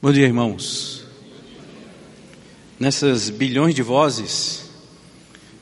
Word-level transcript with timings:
Bom 0.00 0.12
dia, 0.12 0.26
irmãos. 0.26 1.04
Nessas 2.78 3.30
bilhões 3.30 3.74
de 3.74 3.82
vozes, 3.82 4.70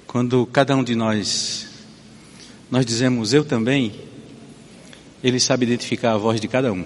quando 0.06 0.44
cada 0.44 0.76
um 0.76 0.84
de 0.84 0.94
nós 0.94 1.66
nós 2.70 2.84
dizemos 2.84 3.32
eu 3.32 3.46
também, 3.46 3.94
ele 5.24 5.40
sabe 5.40 5.64
identificar 5.64 6.12
a 6.12 6.18
voz 6.18 6.38
de 6.38 6.48
cada 6.48 6.70
um. 6.70 6.84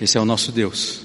Esse 0.00 0.16
é 0.16 0.20
o 0.20 0.24
nosso 0.24 0.52
Deus. 0.52 1.04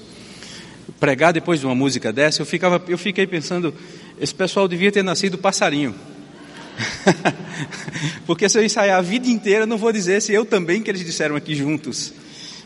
Pregar 1.00 1.32
depois 1.32 1.58
de 1.58 1.66
uma 1.66 1.74
música 1.74 2.12
dessa, 2.12 2.40
eu 2.40 2.46
ficava 2.46 2.80
eu 2.86 2.96
fiquei 2.96 3.26
pensando, 3.26 3.74
esse 4.20 4.32
pessoal 4.32 4.68
devia 4.68 4.92
ter 4.92 5.02
nascido 5.02 5.36
passarinho. 5.36 5.92
Porque 8.26 8.48
se 8.48 8.56
eu 8.56 8.64
ensaiar 8.64 8.96
a 8.96 9.02
vida 9.02 9.26
inteira, 9.26 9.66
não 9.66 9.76
vou 9.76 9.90
dizer 9.90 10.22
se 10.22 10.32
eu 10.32 10.44
também 10.44 10.84
que 10.84 10.88
eles 10.88 11.04
disseram 11.04 11.34
aqui 11.34 11.56
juntos. 11.56 12.12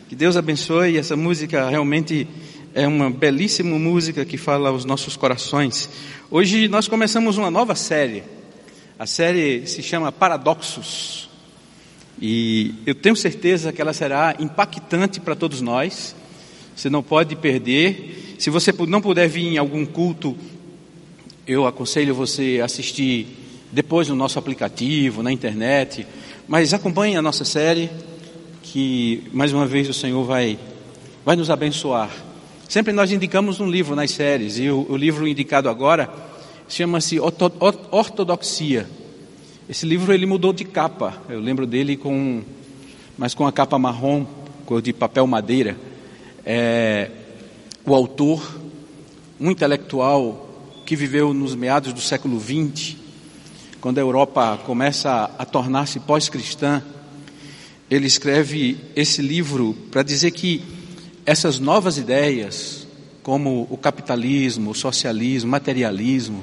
Que 0.07 0.15
Deus 0.15 0.37
abençoe 0.37 0.95
essa 0.95 1.17
música 1.17 1.67
realmente 1.69 2.27
é 2.77 2.87
uma 2.87 3.09
belíssima 3.09 3.79
música 3.79 4.23
que 4.23 4.37
fala 4.37 4.69
aos 4.69 4.85
nossos 4.85 5.17
corações. 5.17 5.89
Hoje 6.29 6.67
nós 6.67 6.87
começamos 6.87 7.35
uma 7.35 7.49
nova 7.49 7.73
série. 7.73 8.21
A 8.99 9.07
série 9.07 9.65
se 9.65 9.81
chama 9.81 10.11
Paradoxos. 10.11 11.27
E 12.21 12.75
eu 12.85 12.93
tenho 12.93 13.15
certeza 13.15 13.73
que 13.73 13.81
ela 13.81 13.93
será 13.93 14.35
impactante 14.37 15.19
para 15.19 15.35
todos 15.35 15.59
nós. 15.59 16.15
Você 16.75 16.87
não 16.87 17.01
pode 17.01 17.35
perder. 17.35 18.35
Se 18.37 18.51
você 18.51 18.71
não 18.87 19.01
puder 19.01 19.27
vir 19.27 19.47
em 19.47 19.57
algum 19.57 19.83
culto, 19.83 20.37
eu 21.47 21.65
aconselho 21.65 22.13
você 22.13 22.59
a 22.61 22.65
assistir 22.65 23.25
depois 23.71 24.07
no 24.07 24.15
nosso 24.15 24.37
aplicativo, 24.37 25.23
na 25.23 25.31
internet. 25.31 26.05
Mas 26.47 26.75
acompanhe 26.75 27.17
a 27.17 27.23
nossa 27.23 27.43
série, 27.43 27.89
que 28.61 29.23
mais 29.33 29.51
uma 29.51 29.65
vez 29.65 29.89
o 29.89 29.93
Senhor 29.95 30.23
vai, 30.23 30.59
vai 31.25 31.35
nos 31.35 31.49
abençoar 31.49 32.26
Sempre 32.67 32.91
nós 32.91 33.13
indicamos 33.13 33.61
um 33.61 33.69
livro 33.69 33.95
nas 33.95 34.11
séries, 34.11 34.59
e 34.59 34.69
o, 34.69 34.85
o 34.89 34.97
livro 34.97 35.25
indicado 35.25 35.69
agora 35.69 36.13
chama-se 36.67 37.17
Ortodoxia. 37.17 38.85
Esse 39.69 39.85
livro 39.85 40.13
ele 40.13 40.25
mudou 40.25 40.51
de 40.51 40.65
capa. 40.65 41.15
Eu 41.29 41.39
lembro 41.39 41.65
dele 41.65 41.95
com, 41.95 42.41
mas 43.17 43.33
com 43.33 43.47
a 43.47 43.53
capa 43.53 43.79
marrom, 43.79 44.25
cor 44.65 44.81
de 44.81 44.91
papel 44.91 45.25
madeira. 45.25 45.77
É, 46.45 47.09
o 47.85 47.95
autor, 47.95 48.59
um 49.39 49.49
intelectual 49.49 50.49
que 50.85 50.93
viveu 50.93 51.33
nos 51.33 51.55
meados 51.55 51.93
do 51.93 52.01
século 52.01 52.37
XX, 52.37 52.97
quando 53.79 53.97
a 53.97 54.01
Europa 54.01 54.59
começa 54.65 55.31
a 55.39 55.45
tornar-se 55.45 56.01
pós-cristã, 56.01 56.83
ele 57.89 58.07
escreve 58.07 58.77
esse 58.93 59.21
livro 59.21 59.73
para 59.89 60.03
dizer 60.03 60.31
que 60.31 60.76
essas 61.27 61.59
novas 61.59 61.97
ideias, 61.97 62.87
como 63.21 63.67
o 63.69 63.75
capitalismo, 63.75 64.71
o 64.71 64.73
socialismo, 64.73 65.49
o 65.49 65.51
materialismo, 65.51 66.41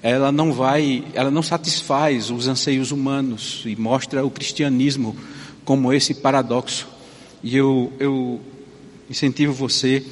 ela 0.00 0.30
não 0.30 0.52
vai, 0.52 1.02
ela 1.12 1.28
não 1.28 1.42
satisfaz 1.42 2.30
os 2.30 2.46
anseios 2.46 2.92
humanos 2.92 3.64
e 3.66 3.74
mostra 3.74 4.24
o 4.24 4.30
cristianismo 4.30 5.16
como 5.64 5.92
esse 5.92 6.14
paradoxo. 6.14 6.86
E 7.42 7.56
eu, 7.56 7.92
eu 7.98 8.40
incentivo 9.10 9.52
você 9.52 10.04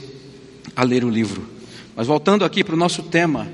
a 0.75 0.83
ler 0.83 1.05
o 1.05 1.09
livro. 1.09 1.48
Mas 1.95 2.09
voltando 2.09 2.45
aqui 2.45 2.65
para 2.65 2.75
o 2.75 2.78
nosso 2.78 3.05
tema, 3.05 3.47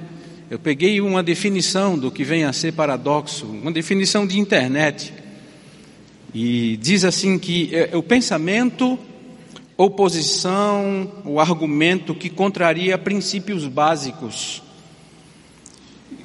eu 0.50 0.58
peguei 0.58 1.02
uma 1.02 1.22
definição 1.22 1.98
do 1.98 2.10
que 2.10 2.24
vem 2.24 2.44
a 2.44 2.52
ser 2.54 2.72
paradoxo, 2.72 3.44
uma 3.44 3.70
definição 3.70 4.26
de 4.26 4.40
internet. 4.40 5.12
E 6.32 6.78
diz 6.78 7.04
assim 7.04 7.38
que 7.38 7.68
é, 7.74 7.90
é 7.92 7.96
o 7.98 8.02
pensamento 8.02 8.98
oposição, 9.82 11.10
o 11.24 11.40
argumento 11.40 12.14
que 12.14 12.28
contraria 12.28 12.98
princípios 12.98 13.66
básicos. 13.66 14.62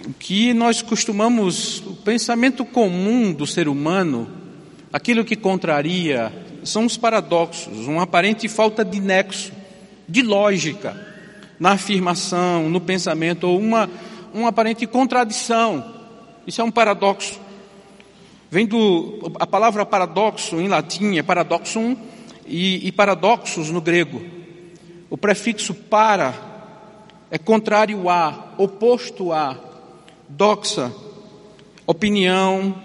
O 0.05 0.11
que 0.13 0.53
nós 0.53 0.81
costumamos, 0.81 1.79
o 1.79 1.95
pensamento 1.95 2.65
comum 2.65 3.31
do 3.31 3.47
ser 3.47 3.69
humano, 3.69 4.29
aquilo 4.91 5.23
que 5.23 5.37
contraria, 5.37 6.33
são 6.65 6.85
os 6.85 6.97
paradoxos, 6.97 7.87
uma 7.87 8.03
aparente 8.03 8.49
falta 8.49 8.83
de 8.83 8.99
nexo, 8.99 9.53
de 10.07 10.21
lógica 10.21 11.15
na 11.57 11.71
afirmação, 11.71 12.69
no 12.69 12.81
pensamento, 12.81 13.47
ou 13.47 13.57
uma, 13.57 13.89
uma 14.33 14.49
aparente 14.49 14.85
contradição. 14.85 15.93
Isso 16.45 16.59
é 16.59 16.63
um 16.63 16.71
paradoxo. 16.71 17.39
Vem 18.51 18.67
do. 18.67 19.31
A 19.39 19.47
palavra 19.47 19.85
paradoxo 19.85 20.59
em 20.59 20.67
latim 20.67 21.17
é 21.17 21.23
paradoxum 21.23 21.95
e, 22.45 22.87
e 22.87 22.91
paradoxos 22.91 23.69
no 23.69 23.81
grego. 23.81 24.21
O 25.09 25.17
prefixo 25.17 25.73
para 25.73 26.33
é 27.31 27.37
contrário 27.37 28.09
a, 28.09 28.53
oposto 28.57 29.31
a, 29.31 29.57
doxa, 30.27 30.91
opinião, 31.85 32.75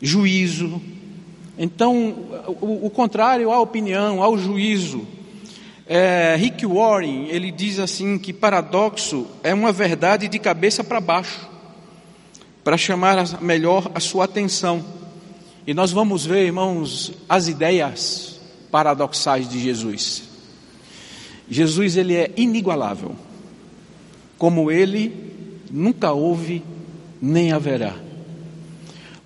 juízo. 0.00 0.80
Então, 1.58 2.14
o, 2.60 2.86
o 2.86 2.90
contrário 2.90 3.50
à 3.50 3.60
opinião, 3.60 4.22
ao 4.22 4.38
juízo. 4.38 5.06
É, 5.86 6.36
Rick 6.36 6.66
Warren, 6.66 7.28
ele 7.28 7.50
diz 7.50 7.78
assim 7.78 8.18
que 8.18 8.32
paradoxo 8.32 9.26
é 9.42 9.54
uma 9.54 9.72
verdade 9.72 10.28
de 10.28 10.38
cabeça 10.38 10.84
para 10.84 11.00
baixo, 11.00 11.48
para 12.62 12.76
chamar 12.76 13.40
melhor 13.40 13.90
a 13.94 14.00
sua 14.00 14.26
atenção. 14.26 14.84
E 15.68 15.74
nós 15.74 15.92
vamos 15.92 16.24
ver, 16.24 16.46
irmãos, 16.46 17.12
as 17.28 17.46
ideias 17.46 18.40
paradoxais 18.70 19.46
de 19.46 19.60
Jesus. 19.60 20.22
Jesus 21.46 21.94
ele 21.94 22.14
é 22.14 22.32
inigualável. 22.38 23.14
Como 24.38 24.70
ele 24.70 25.12
nunca 25.70 26.10
houve 26.10 26.62
nem 27.20 27.52
haverá. 27.52 27.94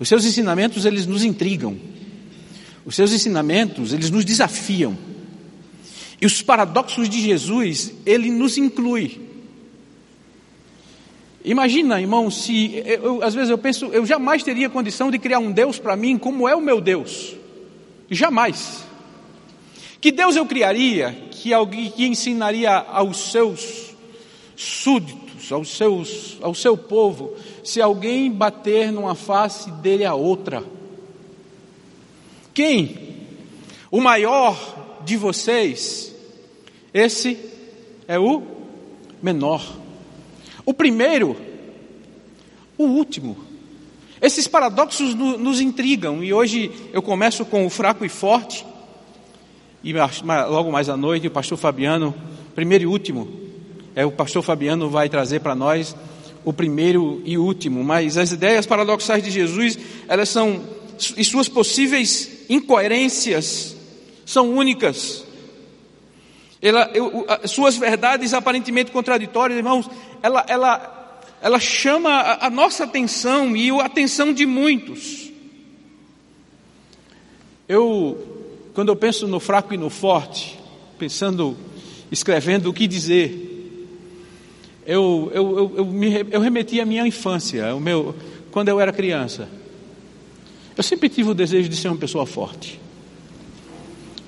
Os 0.00 0.08
seus 0.08 0.24
ensinamentos 0.24 0.84
eles 0.84 1.06
nos 1.06 1.22
intrigam. 1.22 1.76
Os 2.84 2.96
seus 2.96 3.12
ensinamentos 3.12 3.92
eles 3.92 4.10
nos 4.10 4.24
desafiam. 4.24 4.98
E 6.20 6.26
os 6.26 6.42
paradoxos 6.42 7.08
de 7.08 7.20
Jesus, 7.20 7.92
ele 8.04 8.32
nos 8.32 8.58
inclui. 8.58 9.20
Imagina, 11.44 12.00
irmão, 12.00 12.30
se 12.30 12.82
eu, 12.86 13.22
às 13.22 13.34
vezes 13.34 13.50
eu 13.50 13.58
penso, 13.58 13.86
eu 13.86 14.06
jamais 14.06 14.42
teria 14.42 14.70
condição 14.70 15.10
de 15.10 15.18
criar 15.18 15.40
um 15.40 15.50
Deus 15.50 15.78
para 15.78 15.96
mim 15.96 16.16
como 16.16 16.48
é 16.48 16.54
o 16.54 16.60
meu 16.60 16.80
Deus. 16.80 17.34
Jamais. 18.08 18.84
Que 20.00 20.12
Deus 20.12 20.36
eu 20.36 20.46
criaria 20.46 21.16
que 21.30 21.52
alguém 21.52 21.90
que 21.90 22.06
ensinaria 22.06 22.70
aos 22.72 23.32
seus 23.32 23.92
súditos, 24.54 25.50
aos 25.50 25.76
seus, 25.76 26.38
ao 26.40 26.54
seu 26.54 26.76
povo, 26.76 27.34
se 27.64 27.80
alguém 27.80 28.30
bater 28.30 28.92
numa 28.92 29.16
face 29.16 29.70
dele 29.70 30.04
a 30.04 30.14
outra? 30.14 30.62
Quem? 32.54 33.16
O 33.90 34.00
maior 34.00 35.00
de 35.04 35.16
vocês? 35.16 36.14
Esse 36.94 37.38
é 38.06 38.18
o 38.18 38.42
menor. 39.20 39.81
O 40.64 40.72
primeiro, 40.72 41.36
o 42.78 42.84
último. 42.84 43.36
Esses 44.20 44.46
paradoxos 44.46 45.14
no, 45.14 45.36
nos 45.36 45.60
intrigam 45.60 46.22
e 46.22 46.32
hoje 46.32 46.70
eu 46.92 47.02
começo 47.02 47.44
com 47.44 47.66
o 47.66 47.70
fraco 47.70 48.04
e 48.04 48.08
forte 48.08 48.64
e 49.82 49.92
logo 50.48 50.70
mais 50.70 50.88
à 50.88 50.96
noite 50.96 51.26
o 51.26 51.30
pastor 51.30 51.58
Fabiano, 51.58 52.14
primeiro 52.54 52.84
e 52.84 52.86
último, 52.86 53.28
é 53.96 54.06
o 54.06 54.12
pastor 54.12 54.42
Fabiano 54.42 54.88
vai 54.88 55.08
trazer 55.08 55.40
para 55.40 55.56
nós 55.56 55.96
o 56.44 56.52
primeiro 56.52 57.20
e 57.24 57.36
último, 57.36 57.82
mas 57.82 58.16
as 58.16 58.30
ideias 58.30 58.64
paradoxais 58.64 59.22
de 59.22 59.30
Jesus, 59.30 59.78
elas 60.06 60.28
são 60.28 60.60
e 61.16 61.24
suas 61.24 61.48
possíveis 61.48 62.30
incoerências 62.48 63.76
são 64.24 64.50
únicas. 64.50 65.24
Ela, 66.62 66.88
eu, 66.94 67.26
suas 67.44 67.76
verdades 67.76 68.32
aparentemente 68.32 68.92
contraditórias, 68.92 69.58
irmãos, 69.58 69.90
ela, 70.22 70.44
ela, 70.46 71.18
ela 71.42 71.58
chama 71.58 72.08
a, 72.08 72.46
a 72.46 72.50
nossa 72.50 72.84
atenção 72.84 73.56
e 73.56 73.68
a 73.72 73.84
atenção 73.84 74.32
de 74.32 74.46
muitos. 74.46 75.28
Eu, 77.68 78.70
quando 78.74 78.90
eu 78.90 78.96
penso 78.96 79.26
no 79.26 79.40
fraco 79.40 79.74
e 79.74 79.76
no 79.76 79.90
forte, 79.90 80.56
pensando, 80.96 81.56
escrevendo 82.12 82.70
o 82.70 82.72
que 82.72 82.86
dizer, 82.86 83.50
eu, 84.86 85.32
eu, 85.34 85.58
eu, 85.58 85.72
eu, 85.78 85.84
me, 85.84 86.26
eu 86.30 86.40
remeti 86.40 86.80
à 86.80 86.86
minha 86.86 87.04
infância, 87.04 87.74
o 87.74 87.80
meu, 87.80 88.14
quando 88.52 88.68
eu 88.68 88.78
era 88.78 88.92
criança. 88.92 89.48
Eu 90.76 90.82
sempre 90.84 91.08
tive 91.08 91.30
o 91.30 91.34
desejo 91.34 91.68
de 91.68 91.76
ser 91.76 91.88
uma 91.88 91.96
pessoa 91.96 92.24
forte. 92.24 92.80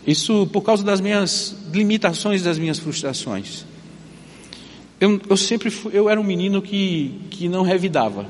Isso 0.07 0.47
por 0.53 0.63
causa 0.63 0.83
das 0.85 1.01
minhas 1.01 1.57
limitações, 1.75 2.43
das 2.43 2.59
minhas 2.59 2.79
frustrações. 2.79 3.65
Eu, 5.01 5.21
eu 5.29 5.37
sempre 5.37 5.71
fui, 5.71 5.93
eu 5.95 6.09
era 6.09 6.21
um 6.21 6.25
menino 6.25 6.63
que, 6.63 7.21
que 7.31 7.49
não 7.49 7.63
revidava. 7.63 8.27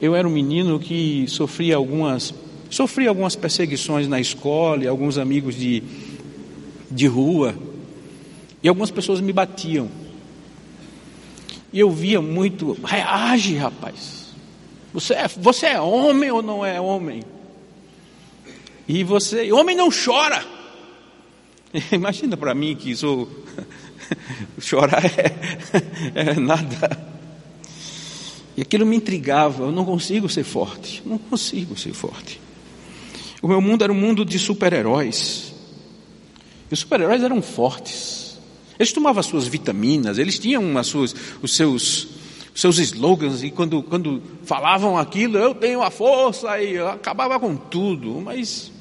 Eu 0.00 0.14
era 0.14 0.26
um 0.26 0.30
menino 0.30 0.80
que 0.80 1.26
sofria 1.28 1.76
algumas, 1.76 2.34
sofria 2.70 3.10
algumas 3.10 3.36
perseguições 3.36 4.08
na 4.08 4.18
escola, 4.18 4.88
alguns 4.88 5.18
amigos 5.18 5.54
de, 5.54 5.82
de 6.90 7.06
rua. 7.06 7.54
E 8.62 8.68
algumas 8.68 8.90
pessoas 8.90 9.20
me 9.20 9.32
batiam. 9.32 9.88
E 11.72 11.78
eu 11.78 11.90
via 11.90 12.20
muito, 12.20 12.76
reage, 12.82 13.54
rapaz. 13.56 14.20
Você 14.92 15.14
é, 15.14 15.28
você 15.28 15.66
é 15.66 15.80
homem 15.80 16.30
ou 16.30 16.42
não 16.42 16.64
é 16.64 16.80
homem? 16.80 17.22
E 18.88 19.04
você, 19.04 19.52
homem 19.52 19.76
não 19.76 19.88
chora. 19.90 20.44
Imagina 21.92 22.36
para 22.36 22.54
mim 22.54 22.74
que 22.74 22.94
sou 22.96 23.28
chorar 24.60 25.04
é, 25.04 25.34
é, 26.14 26.34
nada. 26.34 27.08
E 28.56 28.62
aquilo 28.62 28.84
me 28.84 28.96
intrigava, 28.96 29.64
eu 29.64 29.72
não 29.72 29.84
consigo 29.84 30.28
ser 30.28 30.44
forte, 30.44 31.02
não 31.06 31.18
consigo 31.18 31.78
ser 31.78 31.92
forte. 31.92 32.40
O 33.40 33.48
meu 33.48 33.60
mundo 33.60 33.84
era 33.84 33.92
um 33.92 33.96
mundo 33.96 34.24
de 34.24 34.38
super-heróis. 34.38 35.54
E 36.70 36.74
os 36.74 36.80
super-heróis 36.80 37.22
eram 37.22 37.40
fortes. 37.40 38.38
Eles 38.78 38.92
tomavam 38.92 39.20
as 39.20 39.26
suas 39.26 39.46
vitaminas, 39.46 40.18
eles 40.18 40.38
tinham 40.38 40.76
as 40.76 40.86
suas, 40.86 41.14
os 41.40 41.54
seus, 41.54 42.08
os 42.54 42.60
seus 42.60 42.78
slogans, 42.78 43.42
e 43.42 43.50
quando, 43.50 43.82
quando 43.82 44.22
falavam 44.44 44.98
aquilo, 44.98 45.38
eu 45.38 45.54
tenho 45.54 45.82
a 45.82 45.90
força, 45.90 46.60
e 46.60 46.78
acabava 46.78 47.38
com 47.38 47.56
tudo, 47.56 48.20
mas 48.20 48.72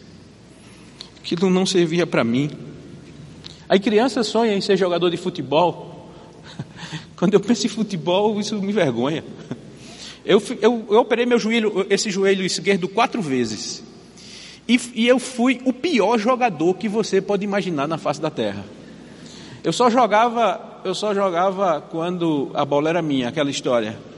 aquilo 1.22 1.50
não 1.50 1.66
servia 1.66 2.08
para 2.08 2.24
mim. 2.24 2.69
Aí 3.70 3.80
criança 3.80 4.24
sonha 4.24 4.54
em 4.56 4.62
ser 4.62 4.76
jogador 4.76 5.12
de 5.12 5.18
futebol. 5.18 6.10
Quando 7.16 7.36
eu 7.36 7.40
penso 7.40 7.68
em 7.68 7.70
futebol, 7.70 8.40
isso 8.40 8.60
me 8.60 8.74
vergonha. 8.74 9.24
Eu, 10.26 10.42
eu, 10.60 10.86
eu 10.90 11.00
operei 11.00 11.26
meu 11.26 11.38
joelho, 11.38 11.86
esse 11.90 12.10
joelho 12.10 12.44
esquerdo 12.44 12.90
quatro 12.90 13.22
vezes. 13.22 13.84
E, 14.68 14.80
e 14.96 15.08
eu 15.08 15.20
fui 15.20 15.62
o 15.66 15.72
pior 15.72 16.18
jogador 16.18 16.74
que 16.74 16.90
você 16.90 17.22
pode 17.22 17.44
imaginar 17.44 17.88
na 17.88 17.98
face 18.00 18.20
da 18.20 18.32
terra. 18.32 18.66
Eu 19.64 19.72
só 19.72 19.90
jogava, 19.90 20.82
eu 20.84 20.96
só 20.96 21.14
jogava 21.14 21.80
quando 21.80 22.50
a 22.56 22.66
bola 22.66 22.90
era 22.90 23.02
minha, 23.02 23.30
aquela 23.30 23.52
história 23.52 24.09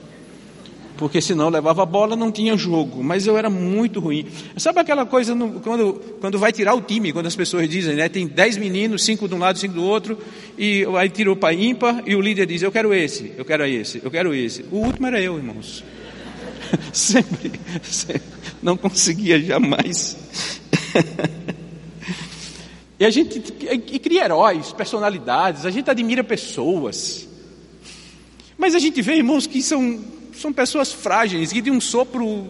porque 0.97 1.21
senão 1.21 1.49
levava 1.49 1.83
a 1.83 1.85
bola, 1.85 2.15
não 2.15 2.31
tinha 2.31 2.55
jogo. 2.55 3.03
Mas 3.03 3.25
eu 3.25 3.37
era 3.37 3.49
muito 3.49 3.99
ruim. 3.99 4.25
Sabe 4.57 4.79
aquela 4.79 5.05
coisa 5.05 5.33
no, 5.33 5.59
quando, 5.59 5.93
quando 6.19 6.37
vai 6.37 6.51
tirar 6.51 6.73
o 6.73 6.81
time, 6.81 7.11
quando 7.11 7.25
as 7.25 7.35
pessoas 7.35 7.69
dizem, 7.69 7.95
né? 7.95 8.09
Tem 8.09 8.27
dez 8.27 8.57
meninos, 8.57 9.03
cinco 9.03 9.27
de 9.27 9.35
um 9.35 9.39
lado, 9.39 9.57
cinco 9.57 9.73
do 9.73 9.83
outro, 9.83 10.17
e 10.57 10.85
aí 10.97 11.09
tirou 11.09 11.35
para 11.35 11.53
ímpar, 11.53 12.03
e 12.05 12.15
o 12.15 12.21
líder 12.21 12.45
diz, 12.45 12.61
eu 12.61 12.71
quero 12.71 12.93
esse, 12.93 13.33
eu 13.37 13.45
quero 13.45 13.65
esse, 13.65 14.01
eu 14.03 14.11
quero 14.11 14.33
esse. 14.33 14.65
O 14.71 14.77
último 14.77 15.07
era 15.07 15.19
eu, 15.19 15.37
irmãos. 15.37 15.83
sempre, 16.93 17.51
sempre, 17.83 18.21
não 18.61 18.77
conseguia 18.77 19.39
jamais. 19.39 20.17
e 22.99 23.05
a 23.05 23.09
gente 23.09 23.43
e 23.71 23.99
cria 23.99 24.25
heróis, 24.25 24.71
personalidades, 24.71 25.65
a 25.65 25.71
gente 25.71 25.89
admira 25.89 26.23
pessoas. 26.23 27.27
Mas 28.57 28.75
a 28.75 28.79
gente 28.79 29.01
vê, 29.01 29.15
irmãos, 29.15 29.47
que 29.47 29.61
são 29.61 29.99
são 30.41 30.51
pessoas 30.51 30.91
frágeis, 30.91 31.51
que 31.51 31.61
de 31.61 31.71
um 31.71 31.79
sopro 31.79 32.47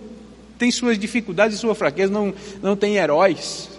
tem 0.57 0.71
suas 0.71 0.97
dificuldades 0.97 1.57
e 1.57 1.59
sua 1.59 1.75
fraqueza, 1.75 2.11
não, 2.11 2.33
não 2.61 2.75
tem 2.75 2.95
heróis. 2.95 3.69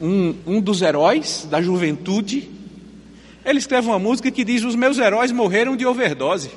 Um, 0.00 0.34
um 0.46 0.60
dos 0.60 0.82
heróis 0.82 1.46
da 1.48 1.62
juventude, 1.62 2.50
ele 3.44 3.58
escreve 3.58 3.86
uma 3.86 3.98
música 3.98 4.30
que 4.30 4.44
diz: 4.44 4.64
Os 4.64 4.74
meus 4.74 4.98
heróis 4.98 5.30
morreram 5.30 5.76
de 5.76 5.86
overdose. 5.86 6.50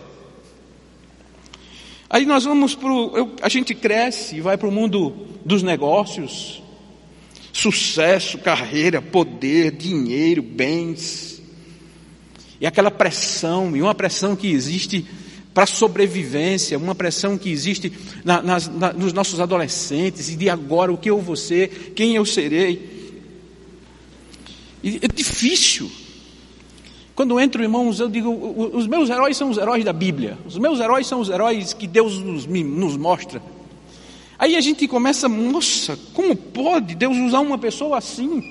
Aí 2.10 2.26
nós 2.26 2.46
vamos 2.46 2.76
para 2.76 2.90
a 3.42 3.50
gente 3.50 3.76
cresce 3.76 4.38
e 4.38 4.42
vai 4.42 4.58
para 4.58 4.68
o 4.68 4.72
mundo 4.72 5.28
dos 5.44 5.62
negócios, 5.62 6.64
sucesso, 7.52 8.38
carreira, 8.38 9.02
poder, 9.02 9.72
dinheiro, 9.72 10.42
bens, 10.42 11.42
e 12.62 12.66
aquela 12.66 12.90
pressão, 12.90 13.76
e 13.76 13.82
uma 13.82 13.94
pressão 13.94 14.36
que 14.36 14.48
existe 14.48 15.06
para 15.56 15.64
a 15.64 15.68
sobrevivência, 15.68 16.78
uma 16.78 16.94
pressão 16.94 17.38
que 17.38 17.50
existe 17.50 17.90
na, 18.26 18.42
nas, 18.42 18.68
na, 18.68 18.92
nos 18.92 19.14
nossos 19.14 19.40
adolescentes, 19.40 20.28
e 20.28 20.36
de 20.36 20.50
agora 20.50 20.92
o 20.92 20.98
que 20.98 21.10
eu 21.10 21.22
vou 21.22 21.38
ser, 21.38 21.94
quem 21.96 22.14
eu 22.18 22.26
serei. 22.26 23.24
E 24.84 25.00
é 25.02 25.08
difícil. 25.08 25.90
Quando 27.16 27.40
entro, 27.40 27.64
irmãos, 27.64 28.02
eu 28.02 28.10
digo: 28.10 28.30
os 28.74 28.86
meus 28.86 29.10
heróis 29.10 29.38
são 29.38 29.50
os 29.50 29.58
heróis 29.58 29.86
da 29.86 29.94
Bíblia, 29.94 30.38
os 30.46 30.58
meus 30.58 30.82
heróis 30.82 31.08
são 31.08 31.22
os 31.22 31.30
heróis 31.30 31.72
que 31.72 31.88
Deus 31.88 32.20
nos, 32.20 32.46
nos 32.46 32.98
mostra. 32.98 33.42
Aí 34.38 34.58
a 34.58 34.62
gente 34.62 34.86
começa, 34.90 35.30
nossa, 35.30 35.98
como 36.14 36.36
pode 36.36 36.96
Deus 36.96 37.16
usar 37.16 37.40
uma 37.40 37.58
pessoa 37.58 37.98
assim, 37.98 38.44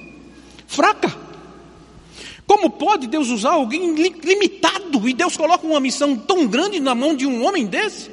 fraca? 0.66 1.14
Como 2.54 2.70
pode 2.70 3.08
Deus 3.08 3.30
usar 3.30 3.54
alguém 3.54 3.92
limitado 3.94 5.08
e 5.08 5.12
Deus 5.12 5.36
coloca 5.36 5.66
uma 5.66 5.80
missão 5.80 6.14
tão 6.14 6.46
grande 6.46 6.78
na 6.78 6.94
mão 6.94 7.12
de 7.12 7.26
um 7.26 7.44
homem 7.44 7.66
desse? 7.66 8.08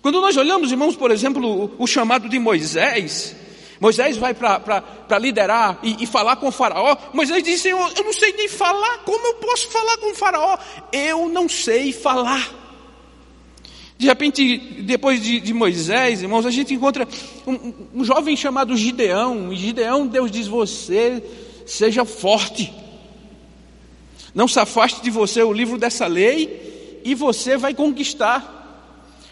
Quando 0.00 0.20
nós 0.20 0.36
olhamos, 0.36 0.70
irmãos, 0.70 0.94
por 0.94 1.10
exemplo, 1.10 1.74
o, 1.76 1.86
chamado 1.88 2.28
de 2.28 2.38
Moisés, 2.38 3.34
Moisés 3.80 4.16
vai 4.16 4.32
para 4.32 5.18
liderar 5.18 5.80
e, 5.82 6.04
e, 6.04 6.06
falar 6.06 6.36
com 6.36 6.46
o 6.46 6.52
Faraó. 6.52 6.96
Moisés 7.12 7.42
diz: 7.42 7.60
Senhor, 7.60 7.92
eu 7.96 8.04
não 8.04 8.12
sei 8.12 8.32
nem 8.34 8.46
falar, 8.46 8.98
como 8.98 9.26
eu 9.26 9.34
posso 9.34 9.68
falar 9.70 9.98
com 9.98 10.12
o 10.12 10.14
Faraó? 10.14 10.56
Eu 10.92 11.28
não 11.28 11.48
sei 11.48 11.92
falar. 11.92 12.48
De 13.98 14.06
repente, 14.06 14.56
depois 14.82 15.20
de, 15.20 15.40
de 15.40 15.52
Moisés, 15.52 16.22
irmãos, 16.22 16.46
a 16.46 16.50
gente 16.52 16.72
encontra 16.72 17.08
um, 17.44 17.72
um 17.92 18.04
jovem 18.04 18.36
chamado 18.36 18.76
Gideão, 18.76 19.52
e 19.52 19.56
Gideão, 19.56 20.06
Deus 20.06 20.30
diz: 20.30 20.46
Você 20.46 21.20
seja 21.66 22.04
forte. 22.04 22.85
Não 24.36 24.46
se 24.46 24.60
afaste 24.60 25.00
de 25.00 25.08
você 25.08 25.42
o 25.42 25.50
livro 25.50 25.78
dessa 25.78 26.06
lei 26.06 27.00
e 27.02 27.14
você 27.14 27.56
vai 27.56 27.72
conquistar. 27.72 28.52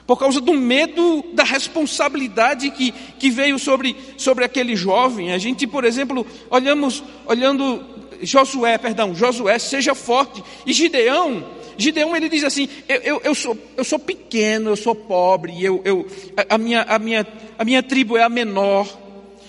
Por 0.07 0.19
causa 0.19 0.41
do 0.41 0.55
medo 0.55 1.23
da 1.35 1.45
responsabilidade 1.45 2.71
que, 2.71 2.91
que 3.19 3.29
veio 3.29 3.59
sobre, 3.59 3.95
sobre 4.17 4.47
aquele 4.47 4.75
jovem. 4.75 5.35
A 5.35 5.37
gente, 5.37 5.67
por 5.67 5.85
exemplo, 5.85 6.27
olhamos, 6.49 7.05
olhando 7.27 7.85
Josué, 8.23 8.79
perdão, 8.79 9.15
Josué, 9.15 9.59
seja 9.59 9.95
forte. 9.95 10.43
E 10.65 10.73
Gideão, 10.73 11.45
Gideão 11.77 12.17
ele 12.17 12.31
diz 12.31 12.43
assim: 12.43 12.67
eu, 12.89 13.01
eu, 13.03 13.21
eu, 13.25 13.35
sou, 13.35 13.59
eu 13.77 13.85
sou 13.85 13.99
pequeno, 13.99 14.71
eu 14.71 14.77
sou 14.77 14.95
pobre, 14.95 15.63
eu, 15.63 15.83
eu, 15.85 16.07
a, 16.49 16.57
minha, 16.57 16.81
a, 16.81 16.99
minha, 16.99 17.27
a 17.59 17.65
minha 17.65 17.83
tribo 17.83 18.17
é 18.17 18.23
a 18.23 18.31
menor. 18.31 18.89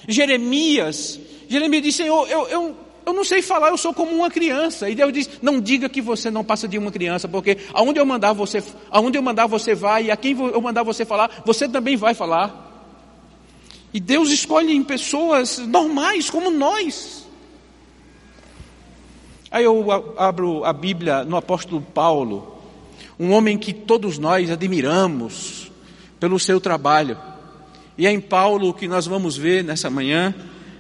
Jeremias, 0.06 1.18
Jeremias 1.48 1.84
diz: 1.84 1.96
Senhor, 1.96 2.30
eu, 2.30 2.46
eu, 2.50 2.85
eu 3.06 3.14
não 3.14 3.24
sei 3.24 3.42
falar, 3.42 3.70
eu 3.70 3.78
sou 3.78 3.94
como 3.94 4.12
uma 4.12 4.32
criança. 4.32 4.90
E 4.90 4.96
Deus 4.96 5.14
diz: 5.14 5.30
não 5.42 5.62
diga 5.62 5.88
que 5.88 6.02
você 6.02 6.32
não 6.32 6.44
passa 6.44 6.68
de 6.68 6.78
uma 6.78 6.92
criança, 6.92 7.28
porque 7.28 7.58
aonde 7.74 8.00
eu 8.00 8.06
mandar 8.06 8.34
você, 8.34 8.64
aonde 8.90 9.18
eu 9.18 9.22
mandar 9.22 9.46
você 9.46 9.76
vai, 9.76 10.06
e 10.06 10.12
a 10.12 10.18
quem 10.18 10.38
eu 10.38 10.60
mandar 10.60 10.84
você 10.84 11.06
falar, 11.06 11.44
você 11.46 11.70
também 11.70 11.96
vai 11.96 12.14
falar. 12.14 12.64
E 13.94 14.00
Deus 14.00 14.30
escolhe 14.30 14.74
em 14.74 14.84
pessoas 14.84 15.60
normais 15.60 16.30
como 16.30 16.50
nós. 16.50 17.26
Aí 19.52 19.64
eu 19.64 19.86
abro 20.18 20.66
a 20.66 20.74
Bíblia 20.74 21.24
no 21.24 21.38
apóstolo 21.38 21.82
Paulo, 21.82 22.60
um 23.20 23.32
homem 23.32 23.58
que 23.58 23.72
todos 23.72 24.18
nós 24.18 24.50
admiramos 24.50 25.72
pelo 26.20 26.40
seu 26.40 26.60
trabalho. 26.60 27.18
E 27.98 28.06
é 28.06 28.12
em 28.12 28.20
Paulo 28.20 28.74
que 28.74 28.88
nós 28.88 29.06
vamos 29.06 29.38
ver 29.38 29.64
nessa 29.64 29.90
manhã 29.90 30.36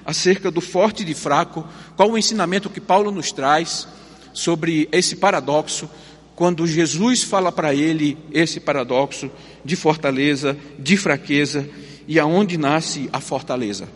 acerca 0.05 0.51
do 0.51 0.61
forte 0.61 1.01
e 1.01 1.05
de 1.05 1.13
fraco, 1.13 1.67
qual 1.97 2.11
o 2.11 2.17
ensinamento 2.17 2.69
que 2.69 2.79
Paulo 2.79 3.11
nos 3.11 3.31
traz 3.31 3.87
sobre 4.31 4.87
esse 4.91 5.15
paradoxo, 5.15 5.89
quando 6.35 6.67
Jesus 6.67 7.23
fala 7.23 7.51
para 7.51 7.73
ele 7.73 8.17
esse 8.31 8.59
paradoxo 8.59 9.31
de 9.63 9.75
fortaleza, 9.75 10.55
de 10.77 10.97
fraqueza 10.97 11.67
e 12.07 12.19
aonde 12.19 12.57
nasce 12.57 13.09
a 13.11 13.19
fortaleza. 13.19 13.87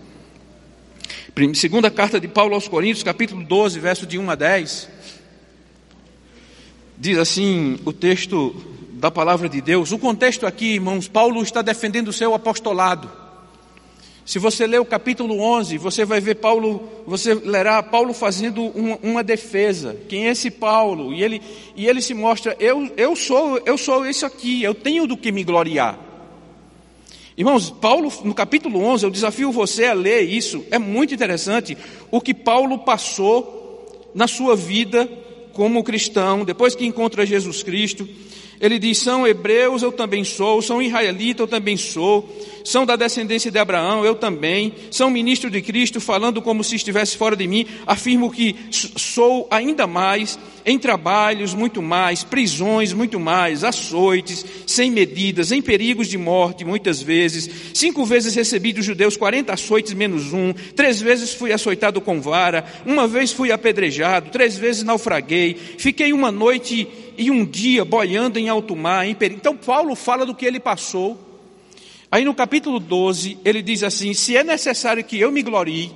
Segunda 1.54 1.92
carta 1.92 2.20
de 2.20 2.28
Paulo 2.28 2.56
aos 2.56 2.68
Coríntios, 2.68 3.04
capítulo 3.04 3.44
12, 3.44 3.80
verso 3.80 4.06
de 4.06 4.18
1 4.18 4.30
a 4.32 4.36
10, 4.36 4.89
diz 6.98 7.18
assim 7.18 7.80
o 7.86 7.94
texto 7.94 8.56
da 8.94 9.10
palavra 9.10 9.48
de 9.48 9.62
Deus. 9.62 9.92
O 9.92 10.00
contexto 10.00 10.46
aqui, 10.46 10.74
irmãos, 10.74 11.08
Paulo 11.08 11.42
está 11.42 11.62
defendendo 11.62 12.10
o 12.10 12.13
seu 12.13 12.34
apostolado. 12.34 13.10
Se 14.30 14.38
você 14.38 14.68
ler 14.68 14.80
o 14.80 14.86
capítulo 14.86 15.40
11, 15.40 15.80
você 15.80 16.06
vai 16.06 16.22
ver 16.22 16.36
Paulo, 16.36 16.88
você 17.08 17.34
lerá 17.34 17.82
Paulo 17.82 18.14
fazendo 18.14 18.64
uma, 18.64 19.00
uma, 19.02 19.24
defesa. 19.24 19.98
Quem 20.08 20.28
é 20.28 20.30
esse 20.34 20.52
Paulo? 20.52 21.12
E 21.12 21.24
ele, 21.24 21.42
e 21.76 21.88
ele 21.88 22.00
se 22.00 22.14
mostra, 22.14 22.56
eu, 22.60 22.94
eu 22.96 23.16
sou, 23.16 23.60
eu 23.66 23.76
sou 23.76 24.06
esse 24.06 24.24
aqui, 24.24 24.62
eu 24.62 24.76
tenho 24.76 25.08
do 25.08 25.18
que 25.18 25.32
me 25.32 25.44
gloriar. 25.44 25.98
Irmãos, 27.36 27.72
Paulo, 27.72 28.14
no 28.24 28.36
capítulo 28.36 28.80
11, 28.80 29.04
eu 29.04 29.10
desafio 29.10 29.52
você 29.52 29.86
a 29.86 29.94
ler 29.94 30.22
isso, 30.22 30.64
é 30.70 30.78
muito 30.78 31.12
interessante 31.12 31.76
o 32.12 32.22
que 32.22 32.36
Paulo 32.36 32.78
passou 32.78 34.12
na 34.14 34.28
sua 34.28 34.56
vida 34.56 35.10
como 35.54 35.84
cristão, 35.84 36.46
depois 36.46 36.76
que 36.76 36.86
encontra 36.86 37.26
Jesus 37.26 37.64
Cristo. 37.64 38.08
Ele 38.60 38.78
diz: 38.78 38.98
são 38.98 39.25
hebreus, 39.25 39.82
eu 39.82 39.92
também 39.92 40.24
sou, 40.24 40.62
são 40.62 40.82
israelitas, 40.82 41.39
eu 41.39 41.48
também 41.48 41.78
sou, 41.78 42.30
são 42.63 42.86
da 42.86 42.96
descendência 42.96 43.50
de 43.50 43.58
Abraão, 43.58 44.04
eu 44.04 44.16
também, 44.16 44.74
são 44.92 45.10
ministro 45.10 45.50
de 45.50 45.62
Cristo, 45.62 46.01
falando 46.01 46.42
como 46.42 46.63
se 46.63 46.75
estivesse 46.75 47.16
fora 47.16 47.36
de 47.36 47.48
mim, 47.48 47.66
afirmo 47.88 48.30
que 48.30 48.56
sou 48.72 49.48
ainda 49.50 49.88
mais, 49.88 50.38
em 50.66 50.78
trabalhos 50.78 51.54
muito 51.54 51.82
mais, 51.82 52.24
prisões 52.24 52.92
muito 52.92 53.20
mais, 53.20 53.63
açoites, 53.63 54.46
sem 54.68 54.92
medidas, 54.92 55.51
em 55.51 55.62
perigos 55.62 56.08
de 56.08 56.18
morte 56.18 56.66
muitas 56.66 57.01
vezes, 57.01 57.50
cinco 57.74 58.06
vezes 58.06 58.36
recebi 58.36 58.74
dos 58.74 58.86
judeus 58.86 59.16
quarenta 59.16 59.54
açoites 59.54 59.94
menos 59.94 60.34
um, 60.34 60.54
três 60.75 61.01
vezes 61.01 61.34
fui 61.34 61.54
açoitado 61.54 62.01
com 62.01 62.20
vara, 62.20 62.66
uma 62.86 63.08
vez 63.08 63.32
fui 63.32 63.51
apedrejado, 63.51 64.30
três 64.32 64.58
vezes 64.58 64.84
naufraguei, 64.84 65.56
fiquei 65.78 66.12
uma 66.12 66.32
noite 66.32 66.88
e 67.20 67.30
um 67.30 67.46
dia 67.46 67.84
boiando 67.84 68.40
em 68.40 68.48
alto 68.48 68.76
mar. 68.76 69.06
Em. 69.06 69.12
Então, 69.12 69.56
Paulo 69.56 69.94
fala 69.94 70.26
do 70.26 70.34
que 70.34 70.46
ele 70.46 70.60
passou. 70.60 71.20
Aí 72.10 72.24
no 72.24 72.34
capítulo 72.34 72.80
12, 72.80 73.38
ele 73.44 73.62
diz 73.62 73.84
assim: 73.84 74.14
Se 74.14 74.38
é 74.38 74.44
necessário 74.44 75.04
que 75.04 75.20
eu 75.20 75.32
me 75.32 75.44
glorie, 75.44 75.92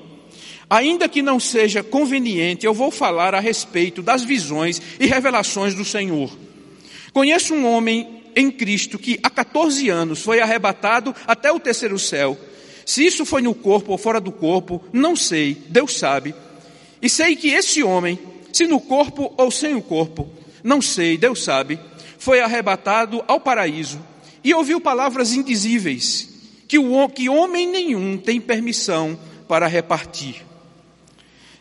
ainda 0.69 1.07
que 1.07 1.21
não 1.21 1.39
seja 1.39 1.81
conveniente, 1.81 2.65
eu 2.65 2.73
vou 2.73 2.91
falar 2.91 3.33
a 3.33 3.39
respeito 3.39 4.03
das 4.03 4.23
visões 4.23 4.81
e 4.99 5.07
revelações 5.07 5.73
do 5.73 5.85
Senhor. 5.85 6.29
Conheço 7.13 7.53
um 7.53 7.65
homem 7.65 8.21
em 8.35 8.51
Cristo 8.51 8.99
que 8.99 9.17
há 9.23 9.29
14 9.29 9.89
anos 9.89 10.21
foi 10.21 10.41
arrebatado 10.41 11.15
até 11.25 11.51
o 11.51 11.59
terceiro 11.59 11.97
céu. 11.97 12.37
Se 12.85 13.05
isso 13.05 13.25
foi 13.25 13.41
no 13.41 13.55
corpo 13.55 13.93
ou 13.93 13.97
fora 13.97 14.19
do 14.19 14.31
corpo, 14.31 14.83
não 14.91 15.15
sei, 15.15 15.57
Deus 15.69 15.97
sabe. 15.97 16.35
E 17.01 17.09
sei 17.09 17.35
que 17.35 17.49
esse 17.49 17.81
homem, 17.81 18.19
se 18.51 18.67
no 18.67 18.79
corpo 18.81 19.33
ou 19.37 19.49
sem 19.49 19.73
o 19.73 19.81
corpo, 19.81 20.29
não 20.63 20.81
sei, 20.81 21.17
Deus 21.17 21.43
sabe, 21.43 21.79
foi 22.17 22.39
arrebatado 22.39 23.23
ao 23.27 23.39
paraíso 23.39 23.99
e 24.43 24.53
ouviu 24.53 24.79
palavras 24.79 25.33
indizíveis 25.33 26.29
que, 26.67 26.79
o, 26.79 27.09
que 27.09 27.29
homem 27.29 27.67
nenhum 27.67 28.17
tem 28.17 28.39
permissão 28.39 29.19
para 29.47 29.67
repartir. 29.67 30.43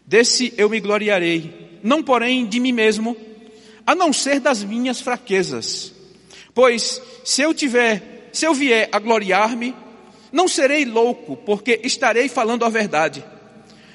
Desse 0.07 0.53
eu 0.57 0.71
me 0.71 0.81
gloriarei, 0.81 1.79
não 1.83 2.03
porém 2.03 2.47
de 2.47 2.61
mim 2.61 2.73
mesmo, 2.73 3.17
a 3.87 3.95
não 3.95 4.13
ser 4.13 4.41
das 4.41 4.63
minhas 4.63 5.01
fraquezas. 5.01 5.93
Pois 6.55 7.01
se 7.25 7.43
eu 7.43 7.53
tiver, 7.53 8.31
se 8.33 8.47
eu 8.47 8.55
vier 8.55 8.89
a 8.93 8.99
gloriar-me, 8.99 9.75
não 10.31 10.49
serei 10.49 10.85
louco, 10.85 11.37
porque 11.37 11.81
estarei 11.83 12.29
falando 12.29 12.65
a 12.65 12.69
verdade. 12.69 13.25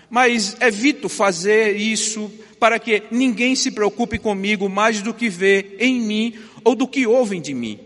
Mas 0.10 0.56
evito 0.62 1.10
fazer 1.10 1.76
isso 1.76 2.32
para 2.60 2.80
que 2.80 3.04
ninguém 3.12 3.56
se 3.56 3.72
preocupe 3.72 4.18
comigo 4.18 4.68
mais 4.70 5.02
do 5.02 5.14
que 5.14 5.30
vê 5.30 5.76
em 5.80 6.02
mim 6.02 6.34
ou 6.64 6.76
do 6.76 6.88
que 6.88 7.06
ouvem 7.06 7.42
de 7.42 7.54
mim. 7.54 7.80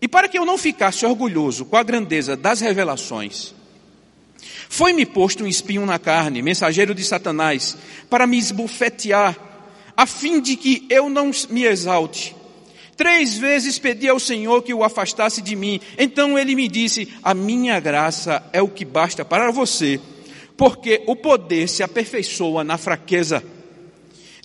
E 0.00 0.06
para 0.06 0.28
que 0.28 0.38
eu 0.38 0.44
não 0.44 0.56
ficasse 0.56 1.04
orgulhoso 1.04 1.64
com 1.64 1.76
a 1.76 1.82
grandeza 1.82 2.36
das 2.36 2.60
revelações, 2.60 3.54
foi-me 4.68 5.04
posto 5.04 5.44
um 5.44 5.46
espinho 5.46 5.84
na 5.86 5.98
carne, 5.98 6.42
mensageiro 6.42 6.94
de 6.94 7.02
Satanás, 7.02 7.76
para 8.08 8.26
me 8.26 8.38
esbufetear, 8.38 9.36
a 9.96 10.06
fim 10.06 10.40
de 10.40 10.56
que 10.56 10.86
eu 10.88 11.08
não 11.08 11.30
me 11.50 11.64
exalte. 11.64 12.36
Três 12.96 13.38
vezes 13.38 13.78
pedi 13.78 14.08
ao 14.08 14.18
Senhor 14.18 14.62
que 14.62 14.74
o 14.74 14.84
afastasse 14.84 15.40
de 15.40 15.54
mim. 15.54 15.80
Então 15.96 16.36
ele 16.38 16.54
me 16.54 16.68
disse: 16.68 17.08
A 17.22 17.32
minha 17.32 17.78
graça 17.80 18.42
é 18.52 18.60
o 18.60 18.68
que 18.68 18.84
basta 18.84 19.24
para 19.24 19.50
você, 19.50 20.00
porque 20.56 21.02
o 21.06 21.16
poder 21.16 21.68
se 21.68 21.82
aperfeiçoa 21.82 22.62
na 22.62 22.76
fraqueza. 22.76 23.42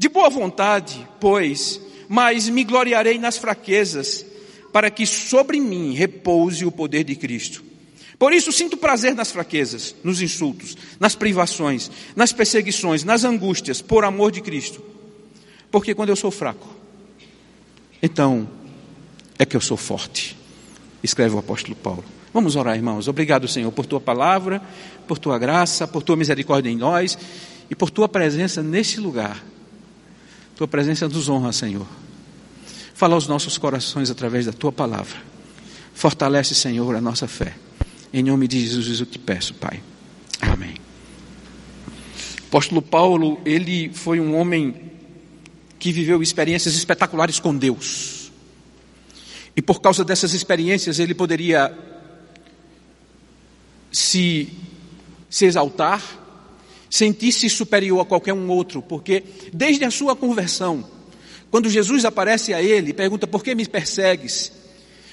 De 0.04 0.10
boa 0.10 0.30
vontade, 0.30 1.08
pois, 1.18 1.80
mas 2.10 2.50
me 2.50 2.66
gloriarei 2.66 3.18
nas 3.18 3.38
fraquezas, 3.38 4.26
para 4.74 4.92
que 4.92 5.06
sobre 5.06 5.62
mim 5.62 5.94
repouse 5.94 6.66
o 6.66 6.72
poder 6.74 7.06
de 7.06 7.16
Cristo. 7.16 7.64
Por 8.20 8.34
isso 8.34 8.52
sinto 8.52 8.76
prazer 8.76 9.16
nas 9.16 9.32
fraquezas, 9.32 9.96
nos 10.04 10.22
insultos, 10.22 10.76
nas 11.00 11.16
privações, 11.16 11.90
nas 12.18 12.34
perseguições, 12.34 13.06
nas 13.06 13.24
angústias, 13.24 13.82
por 13.82 14.04
amor 14.04 14.30
de 14.34 14.42
Cristo. 14.42 14.84
Porque 15.72 15.96
quando 15.96 16.10
eu 16.10 16.18
sou 16.18 16.32
fraco, 16.32 16.68
então 18.02 18.46
é 19.40 19.46
que 19.46 19.56
eu 19.56 19.62
sou 19.62 19.78
forte, 19.78 20.38
escreve 21.02 21.34
o 21.34 21.40
apóstolo 21.40 21.78
Paulo. 21.78 22.04
Vamos 22.34 22.58
orar, 22.58 22.76
irmãos. 22.76 23.08
Obrigado, 23.08 23.48
Senhor, 23.48 23.72
por 23.72 23.86
tua 23.86 24.02
palavra, 24.02 24.62
por 25.08 25.18
tua 25.18 25.40
graça, 25.40 25.88
por 25.88 26.04
tua 26.04 26.18
misericórdia 26.18 26.70
em 26.70 26.76
nós 26.76 27.18
e 27.70 27.74
por 27.76 27.90
tua 27.90 28.10
presença 28.10 28.62
neste 28.62 29.00
lugar. 29.00 29.53
Tua 30.64 30.68
presença 30.70 31.10
nos 31.10 31.28
honra, 31.28 31.52
Senhor. 31.52 31.86
Fala 32.94 33.16
aos 33.16 33.28
nossos 33.28 33.58
corações 33.58 34.10
através 34.10 34.46
da 34.46 34.54
tua 34.54 34.72
palavra. 34.72 35.18
Fortalece, 35.94 36.56
Senhor, 36.56 36.96
a 36.96 37.02
nossa 37.02 37.28
fé. 37.28 37.54
Em 38.14 38.24
nome 38.24 38.48
de 38.48 38.66
Jesus 38.66 39.02
eu 39.02 39.06
te 39.06 39.20
peço, 39.20 39.54
Pai. 39.56 39.84
Amém. 40.40 40.76
Apóstolo 42.48 42.82
Paulo, 42.82 43.42
ele 43.44 43.92
foi 43.94 44.22
um 44.22 44.38
homem 44.38 44.90
que 45.78 45.92
viveu 45.92 46.24
experiências 46.24 46.76
espetaculares 46.76 47.42
com 47.42 47.54
Deus. 47.54 48.32
E 49.58 49.62
por 49.62 49.82
causa 49.82 50.06
dessas 50.06 50.34
experiências, 50.34 50.98
ele 50.98 51.14
poderia 51.14 51.78
se, 53.92 54.48
se 55.30 55.44
exaltar, 55.44 56.02
sentir-se 56.94 57.50
superior 57.50 58.02
a 58.02 58.06
qualquer 58.06 58.34
um 58.34 58.48
outro, 58.52 58.80
porque 58.80 59.24
desde 59.52 59.84
a 59.84 59.90
sua 59.90 60.16
conversão, 60.16 60.88
quando 61.50 61.68
Jesus 61.68 62.06
aparece 62.06 62.54
a 62.54 62.62
ele, 62.62 62.94
pergunta: 62.94 63.26
Por 63.26 63.44
que 63.44 63.56
me 63.56 63.66
persegues? 63.66 64.52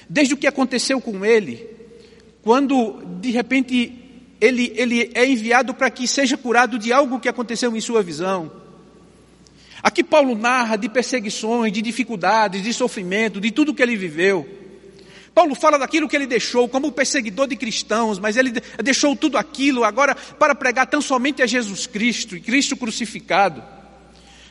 Desde 0.07 0.35
o 0.35 0.37
que 0.37 0.45
aconteceu 0.45 1.01
com 1.01 1.25
ele, 1.25 1.67
quando 2.43 3.01
de 3.19 3.31
repente 3.31 3.95
ele, 4.39 4.71
ele 4.75 5.09
é 5.15 5.25
enviado 5.25 5.73
para 5.73 5.89
que 5.89 6.07
seja 6.07 6.37
curado 6.37 6.77
de 6.77 6.93
algo 6.93 7.19
que 7.19 7.27
aconteceu 7.27 7.75
em 7.75 7.81
sua 7.81 8.03
visão. 8.03 8.51
Aqui 9.81 10.03
Paulo 10.03 10.35
narra 10.35 10.75
de 10.75 10.87
perseguições, 10.87 11.73
de 11.73 11.81
dificuldades, 11.81 12.61
de 12.61 12.71
sofrimento, 12.75 13.41
de 13.41 13.49
tudo 13.49 13.73
que 13.73 13.81
ele 13.81 13.97
viveu. 13.97 14.47
Paulo 15.33 15.55
fala 15.55 15.79
daquilo 15.79 16.09
que 16.09 16.15
ele 16.15 16.27
deixou 16.27 16.67
como 16.67 16.91
perseguidor 16.91 17.47
de 17.47 17.55
cristãos, 17.55 18.19
mas 18.19 18.35
ele 18.35 18.51
deixou 18.83 19.15
tudo 19.15 19.37
aquilo 19.37 19.83
agora 19.83 20.13
para 20.13 20.53
pregar 20.53 20.87
tão 20.87 21.01
somente 21.01 21.41
a 21.41 21.47
Jesus 21.47 21.87
Cristo 21.87 22.35
e 22.35 22.41
Cristo 22.41 22.75
crucificado. 22.75 23.63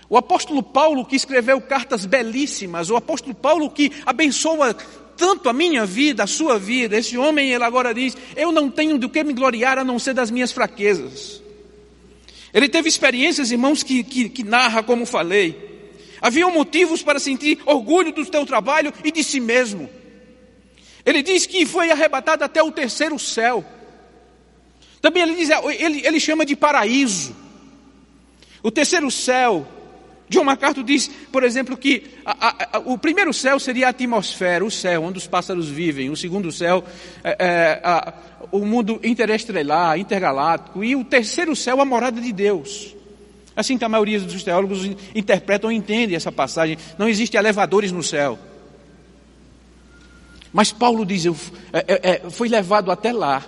O 0.09 0.17
apóstolo 0.17 0.63
Paulo 0.63 1.05
que 1.05 1.15
escreveu 1.15 1.61
cartas 1.61 2.07
belíssimas, 2.07 2.91
o 2.91 2.97
apóstolo 2.97 3.35
Paulo 3.35 3.71
que 3.71 3.93
abençoa 4.07 4.75
tanto 5.17 5.51
a 5.51 5.53
minha 5.53 5.85
vida, 5.85 6.25
a 6.25 6.27
sua 6.27 6.59
vida, 6.59 6.97
esse 6.97 7.17
homem 7.17 7.53
ele 7.53 7.63
agora 7.63 7.93
diz: 7.93 8.17
Eu 8.35 8.51
não 8.51 8.71
tenho 8.71 8.99
do 8.99 9.09
que 9.09 9.23
me 9.23 9.35
gloriar 9.35 9.79
a 9.79 9.85
não 9.85 9.99
ser 9.99 10.15
das 10.15 10.31
minhas 10.31 10.51
fraquezas. 10.51 11.43
Ele 12.53 12.69
teve 12.69 12.89
experiências, 12.89 13.53
irmãos, 13.53 13.83
que, 13.83 14.03
que, 14.03 14.29
que 14.29 14.43
narra, 14.43 14.83
como 14.83 15.07
falei. 15.07 15.69
Havia 16.21 16.49
motivos 16.49 17.03
para 17.03 17.21
sentir 17.21 17.61
orgulho 17.65 18.13
do 18.13 18.27
teu 18.27 18.45
trabalho 18.45 18.93
e 19.05 19.13
de 19.13 19.23
si 19.23 19.39
mesmo. 19.39 19.89
Ele 21.05 21.23
diz 21.23 21.47
que 21.47 21.65
foi 21.67 21.91
arrebatado 21.91 22.45
até 22.45 22.63
o 22.63 22.73
terceiro 22.73 23.19
céu. 23.19 23.65
Também 25.01 25.23
ele 25.23 25.35
diz, 25.35 25.49
ele, 25.51 26.07
ele 26.07 26.21
chama 26.21 26.45
de 26.45 26.55
paraíso. 26.55 27.35
O 28.63 28.71
terceiro 28.71 29.11
céu. 29.11 29.67
John 30.29 30.45
MacArthur 30.45 30.85
diz, 30.85 31.11
por 31.33 31.43
exemplo, 31.43 31.77
que 31.77 32.05
a, 32.25 32.49
a, 32.49 32.77
a, 32.77 32.79
o 32.81 32.97
primeiro 32.97 33.33
céu 33.33 33.59
seria 33.59 33.89
a 33.89 33.91
atmosfera, 33.91 34.65
o 34.65 34.71
céu, 34.71 35.03
onde 35.03 35.19
os 35.19 35.27
pássaros 35.27 35.69
vivem. 35.69 36.09
O 36.09 36.17
segundo 36.17 36.53
céu, 36.53 36.85
é, 37.25 37.37
é, 37.41 38.13
o 38.53 38.65
mundo 38.65 39.01
interestrelar, 39.03 39.99
intergaláctico. 39.99 40.85
E 40.85 40.95
o 40.95 41.05
terceiro 41.05 41.57
céu, 41.57 41.81
a 41.81 41.85
morada 41.85 42.21
de 42.21 42.33
Deus. 42.33 42.95
Assim 43.57 43.77
que 43.77 43.85
a 43.85 43.89
maioria 43.89 44.21
dos 44.21 44.45
teólogos 44.45 44.85
interpretam 45.15 45.73
e 45.73 45.75
entendem 45.75 46.15
essa 46.15 46.31
passagem. 46.31 46.79
Não 46.97 47.09
existem 47.09 47.39
elevadores 47.39 47.91
no 47.91 48.03
céu. 48.03 48.39
Mas 50.53 50.73
Paulo 50.73 51.05
diz: 51.07 51.25
eu, 51.25 51.37
é, 51.73 51.79
é, 51.79 52.11
é, 52.27 52.31
foi 52.31 52.49
levado 52.49 52.91
até 52.91 53.13
lá, 53.13 53.45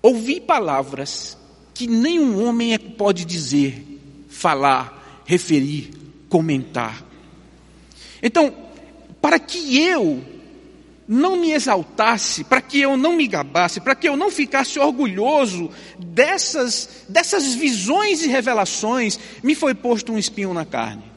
ouvi 0.00 0.40
palavras 0.40 1.36
que 1.74 1.86
nenhum 1.86 2.46
homem 2.46 2.74
é 2.74 2.78
pode 2.78 3.24
dizer, 3.24 4.00
falar, 4.28 5.22
referir, 5.24 5.90
comentar. 6.28 7.02
Então, 8.22 8.54
para 9.20 9.38
que 9.38 9.78
eu 9.78 10.22
não 11.08 11.36
me 11.36 11.52
exaltasse, 11.52 12.44
para 12.44 12.60
que 12.60 12.80
eu 12.80 12.96
não 12.96 13.16
me 13.16 13.26
gabasse, 13.26 13.80
para 13.80 13.94
que 13.94 14.08
eu 14.08 14.16
não 14.16 14.30
ficasse 14.30 14.78
orgulhoso 14.78 15.70
dessas, 15.98 17.04
dessas 17.08 17.54
visões 17.54 18.22
e 18.22 18.28
revelações, 18.28 19.18
me 19.42 19.54
foi 19.54 19.74
posto 19.74 20.12
um 20.12 20.18
espinho 20.18 20.54
na 20.54 20.64
carne. 20.64 21.11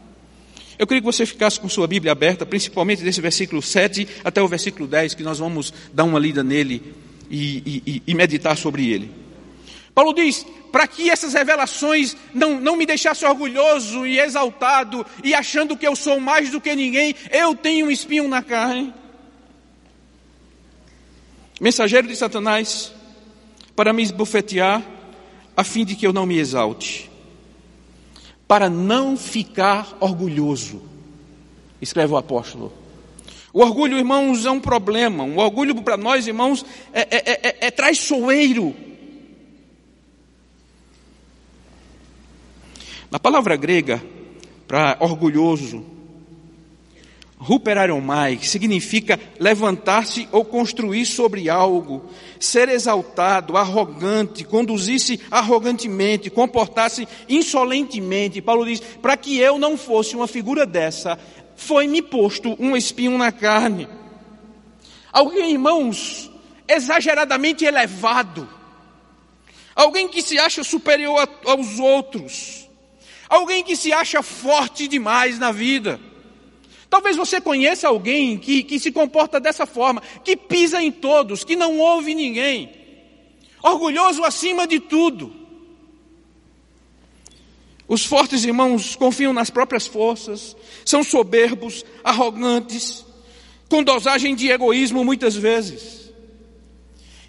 Eu 0.78 0.86
queria 0.86 1.02
que 1.02 1.06
você 1.06 1.26
ficasse 1.26 1.60
com 1.60 1.70
sua 1.70 1.88
Bíblia 1.88 2.12
aberta, 2.12 2.46
principalmente 2.46 3.04
desse 3.04 3.22
versículo 3.22 3.62
7 3.62 4.08
até 4.24 4.42
o 4.42 4.48
versículo 4.48 4.88
10, 4.88 5.14
que 5.14 5.24
nós 5.24 5.40
vamos 5.40 5.74
dar 5.94 6.04
uma 6.04 6.20
lida 6.20 6.44
nele 6.44 6.94
e, 7.30 7.82
e, 7.86 8.04
e 8.06 8.14
meditar 8.14 8.58
sobre 8.58 8.90
ele. 8.90 9.12
Paulo 9.94 10.14
diz: 10.14 10.46
para 10.72 10.88
que 10.88 11.10
essas 11.10 11.34
revelações 11.34 12.18
não, 12.34 12.60
não 12.60 12.76
me 12.76 12.86
deixassem 12.86 13.28
orgulhoso 13.28 14.06
e 14.06 14.20
exaltado 14.20 15.06
e 15.24 15.34
achando 15.34 15.78
que 15.78 15.88
eu 15.88 15.96
sou 15.96 16.20
mais 16.20 16.52
do 16.52 16.60
que 16.60 16.76
ninguém, 16.76 17.16
eu 17.32 17.56
tenho 17.56 17.88
um 17.88 17.92
espinho 17.92 18.28
na 18.28 18.44
carne. 18.44 18.94
Mensageiro 21.62 22.10
de 22.10 22.16
Satanás, 22.18 22.92
para 23.74 23.94
me 23.94 24.04
esbofetear, 24.04 24.84
a 25.56 25.64
fim 25.64 25.86
de 25.86 25.96
que 25.96 26.06
eu 26.06 26.12
não 26.12 26.26
me 26.26 26.38
exalte, 26.38 27.10
para 28.48 28.70
não 28.70 29.18
ficar 29.18 29.98
orgulhoso, 30.00 30.82
escreve 31.82 32.14
o 32.14 32.18
apóstolo. 32.18 32.72
O 33.52 33.62
orgulho, 33.62 33.98
irmãos, 33.98 34.46
é 34.46 34.52
um 34.52 34.60
problema. 34.60 35.24
O 35.24 35.38
orgulho 35.38 35.82
para 35.82 35.96
nós, 35.96 36.28
irmãos, 36.28 36.66
é, 36.92 37.02
é, 37.02 37.32
é, 37.32 37.68
é 37.68 37.72
traiçoeiro. 37.72 38.76
A 43.12 43.18
palavra 43.18 43.56
grega 43.56 44.04
para 44.68 44.98
orgulhoso, 45.00 45.86
ruperaromai, 47.38 48.40
significa 48.42 49.20
levantar-se 49.40 50.28
ou 50.32 50.46
construir 50.46 51.06
sobre 51.06 51.50
algo, 51.50 52.10
ser 52.40 52.70
exaltado, 52.70 53.58
arrogante, 53.58 54.44
conduzir-se 54.44 55.20
arrogantemente, 55.30 56.30
comportar-se 56.30 57.08
insolentemente. 57.28 58.42
Paulo 58.42 58.66
diz: 58.66 58.80
para 58.80 59.18
que 59.18 59.38
eu 59.38 59.58
não 59.58 59.78
fosse 59.78 60.16
uma 60.16 60.28
figura 60.28 60.66
dessa, 60.66 61.20
foi-me 61.56 62.02
posto 62.02 62.56
um 62.60 62.76
espinho 62.76 63.18
na 63.18 63.32
carne. 63.32 63.88
Alguém, 65.12 65.52
irmãos, 65.52 66.32
exageradamente 66.68 67.64
elevado, 67.64 68.50
alguém 69.76 70.08
que 70.08 70.22
se 70.22 70.38
acha 70.38 70.64
superior 70.64 71.30
aos 71.46 71.80
outros 71.80 72.66
Alguém 73.30 73.64
que 73.64 73.76
se 73.76 73.92
acha 73.92 74.22
forte 74.22 74.88
demais 74.88 75.40
na 75.40 75.52
vida. 75.52 76.00
Talvez 76.90 77.16
você 77.16 77.42
conheça 77.42 77.88
alguém 77.88 78.38
que, 78.38 78.64
que 78.64 78.80
se 78.80 78.92
comporta 78.92 79.40
dessa 79.40 79.66
forma, 79.66 80.02
que 80.24 80.36
pisa 80.36 80.82
em 80.82 80.92
todos, 80.92 81.44
que 81.44 81.56
não 81.56 81.78
ouve 81.80 82.14
ninguém, 82.14 82.70
orgulhoso 83.64 84.24
acima 84.24 84.68
de 84.68 84.80
tudo. 84.80 85.34
Os 87.88 88.06
fortes 88.06 88.44
irmãos 88.44 88.96
confiam 88.96 89.34
nas 89.34 89.50
próprias 89.50 89.86
forças, 89.86 90.56
são 90.84 91.04
soberbos, 91.04 91.86
arrogantes, 92.04 93.06
com 93.70 93.84
dosagem 93.84 94.36
de 94.36 94.50
egoísmo 94.50 95.04
muitas 95.04 95.36
vezes. 95.36 96.12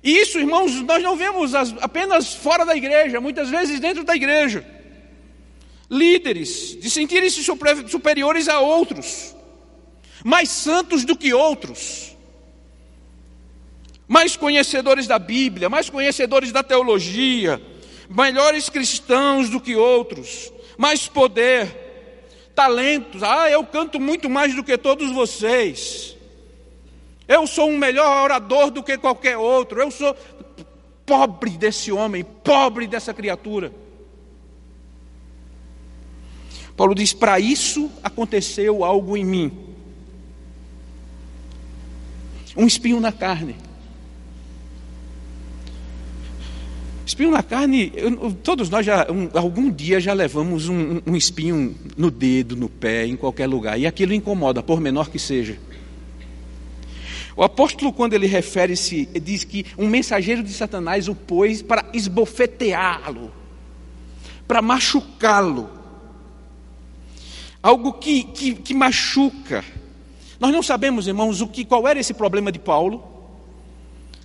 E 0.02 0.18
isso, 0.18 0.38
irmãos, 0.38 0.72
nós 0.82 1.02
não 1.02 1.16
vemos 1.16 1.54
apenas 1.54 2.34
fora 2.34 2.64
da 2.64 2.76
igreja, 2.76 3.20
muitas 3.20 3.50
vezes 3.50 3.80
dentro 3.80 4.04
da 4.04 4.14
igreja 4.14 4.76
líderes, 5.90 6.76
de 6.80 6.90
sentirem-se 6.90 7.42
superiores 7.88 8.48
a 8.48 8.60
outros, 8.60 9.34
mais 10.26 10.48
santos 10.48 11.04
do 11.04 11.16
que 11.16 11.32
outros, 11.32 12.16
mais 14.08 14.34
conhecedores 14.34 15.06
da 15.06 15.20
Bíblia, 15.20 15.68
mais 15.68 15.88
conhecedores 15.88 16.50
da 16.50 16.64
teologia, 16.64 17.62
melhores 18.10 18.68
cristãos 18.68 19.48
do 19.48 19.60
que 19.60 19.76
outros, 19.76 20.52
mais 20.76 21.06
poder, 21.06 22.50
talentos. 22.56 23.22
Ah, 23.22 23.48
eu 23.48 23.64
canto 23.64 24.00
muito 24.00 24.28
mais 24.28 24.52
do 24.52 24.64
que 24.64 24.76
todos 24.76 25.12
vocês. 25.12 26.16
Eu 27.28 27.46
sou 27.46 27.70
um 27.70 27.78
melhor 27.78 28.24
orador 28.24 28.72
do 28.72 28.82
que 28.82 28.98
qualquer 28.98 29.38
outro. 29.38 29.80
Eu 29.80 29.92
sou 29.92 30.12
pobre 31.06 31.50
desse 31.50 31.92
homem, 31.92 32.24
pobre 32.24 32.88
dessa 32.88 33.14
criatura. 33.14 33.72
Paulo 36.76 36.96
diz: 36.96 37.12
para 37.12 37.38
isso 37.38 37.88
aconteceu 38.02 38.84
algo 38.84 39.16
em 39.16 39.24
mim. 39.24 39.65
Um 42.56 42.66
espinho 42.66 43.00
na 43.00 43.12
carne. 43.12 43.56
Espinho 47.04 47.30
na 47.30 47.42
carne, 47.42 47.92
eu, 47.94 48.32
todos 48.32 48.68
nós 48.68 48.84
já, 48.84 49.06
um, 49.10 49.28
algum 49.38 49.70
dia 49.70 50.00
já 50.00 50.12
levamos 50.12 50.68
um, 50.68 51.00
um 51.06 51.14
espinho 51.14 51.76
no 51.96 52.10
dedo, 52.10 52.56
no 52.56 52.68
pé, 52.68 53.06
em 53.06 53.14
qualquer 53.14 53.46
lugar, 53.46 53.78
e 53.78 53.86
aquilo 53.86 54.12
incomoda, 54.12 54.62
por 54.62 54.80
menor 54.80 55.08
que 55.08 55.18
seja. 55.18 55.56
O 57.36 57.44
apóstolo, 57.44 57.92
quando 57.92 58.14
ele 58.14 58.26
refere-se, 58.26 59.06
diz 59.22 59.44
que 59.44 59.66
um 59.78 59.86
mensageiro 59.86 60.42
de 60.42 60.52
Satanás 60.52 61.06
o 61.06 61.14
pôs 61.14 61.62
para 61.62 61.84
esbofeteá-lo, 61.92 63.30
para 64.48 64.60
machucá-lo 64.60 65.76
algo 67.66 67.94
que, 67.94 68.22
que, 68.22 68.54
que 68.54 68.72
machuca. 68.72 69.64
Nós 70.38 70.52
não 70.52 70.62
sabemos, 70.62 71.06
irmãos, 71.06 71.40
o 71.40 71.48
que, 71.48 71.64
qual 71.64 71.86
era 71.88 71.98
esse 71.98 72.12
problema 72.12 72.52
de 72.52 72.58
Paulo. 72.58 73.02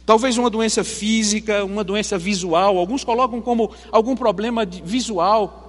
Talvez 0.06 0.38
uma 0.38 0.50
doença 0.50 0.84
física, 0.84 1.64
uma 1.64 1.84
doença 1.84 2.18
visual, 2.18 2.78
alguns 2.78 3.04
colocam 3.04 3.40
como 3.40 3.72
algum 3.92 4.16
problema 4.16 4.66
visual, 4.66 5.62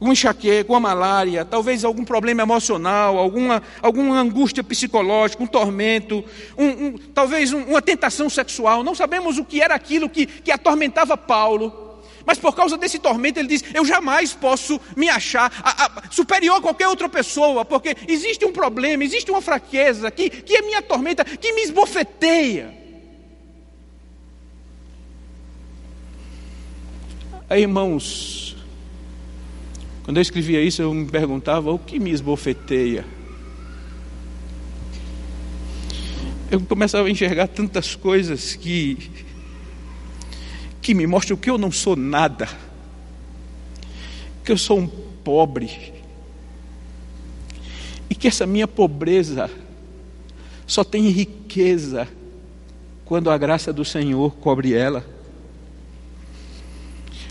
um 0.00 0.12
enxaqueca, 0.12 0.70
uma 0.70 0.80
malária, 0.80 1.44
talvez 1.44 1.84
algum 1.84 2.04
problema 2.04 2.42
emocional, 2.42 3.18
alguma, 3.18 3.62
alguma 3.82 4.20
angústia 4.20 4.62
psicológica, 4.62 5.42
um 5.42 5.46
tormento, 5.46 6.24
um, 6.56 6.66
um, 6.66 6.98
talvez 7.14 7.52
um, 7.52 7.62
uma 7.62 7.82
tentação 7.82 8.28
sexual. 8.28 8.84
Não 8.84 8.94
sabemos 8.94 9.38
o 9.38 9.44
que 9.44 9.60
era 9.60 9.74
aquilo 9.74 10.08
que, 10.08 10.26
que 10.26 10.52
atormentava 10.52 11.16
Paulo. 11.16 11.87
Mas 12.28 12.38
por 12.38 12.54
causa 12.54 12.76
desse 12.76 12.98
tormento, 12.98 13.38
ele 13.38 13.48
diz: 13.48 13.64
Eu 13.72 13.86
jamais 13.86 14.34
posso 14.34 14.78
me 14.94 15.08
achar 15.08 15.50
a, 15.64 15.86
a, 15.86 16.10
superior 16.10 16.58
a 16.58 16.60
qualquer 16.60 16.86
outra 16.86 17.08
pessoa, 17.08 17.64
porque 17.64 17.96
existe 18.06 18.44
um 18.44 18.52
problema, 18.52 19.02
existe 19.02 19.30
uma 19.30 19.40
fraqueza 19.40 20.10
que, 20.10 20.28
que 20.28 20.54
é 20.54 20.60
minha 20.60 20.82
tormenta, 20.82 21.24
que 21.24 21.54
me 21.54 21.62
esbofeteia. 21.62 22.76
Aí, 27.48 27.62
irmãos, 27.62 28.58
quando 30.04 30.18
eu 30.18 30.22
escrevia 30.22 30.60
isso, 30.60 30.82
eu 30.82 30.92
me 30.92 31.06
perguntava: 31.06 31.72
o 31.72 31.78
que 31.78 31.98
me 31.98 32.10
esbofeteia? 32.10 33.06
Eu 36.50 36.60
começava 36.60 37.08
a 37.08 37.10
enxergar 37.10 37.48
tantas 37.48 37.96
coisas 37.96 38.54
que 38.54 39.26
que 40.88 40.94
me 40.94 41.06
mostre 41.06 41.36
que 41.36 41.50
eu 41.50 41.58
não 41.58 41.70
sou 41.70 41.94
nada, 41.94 42.48
que 44.42 44.50
eu 44.50 44.56
sou 44.56 44.78
um 44.78 44.88
pobre, 44.88 45.92
e 48.08 48.14
que 48.14 48.26
essa 48.26 48.46
minha 48.46 48.66
pobreza 48.66 49.50
só 50.66 50.82
tem 50.82 51.10
riqueza 51.10 52.08
quando 53.04 53.30
a 53.30 53.36
graça 53.36 53.70
do 53.70 53.84
Senhor 53.84 54.34
cobre 54.36 54.72
ela. 54.72 55.04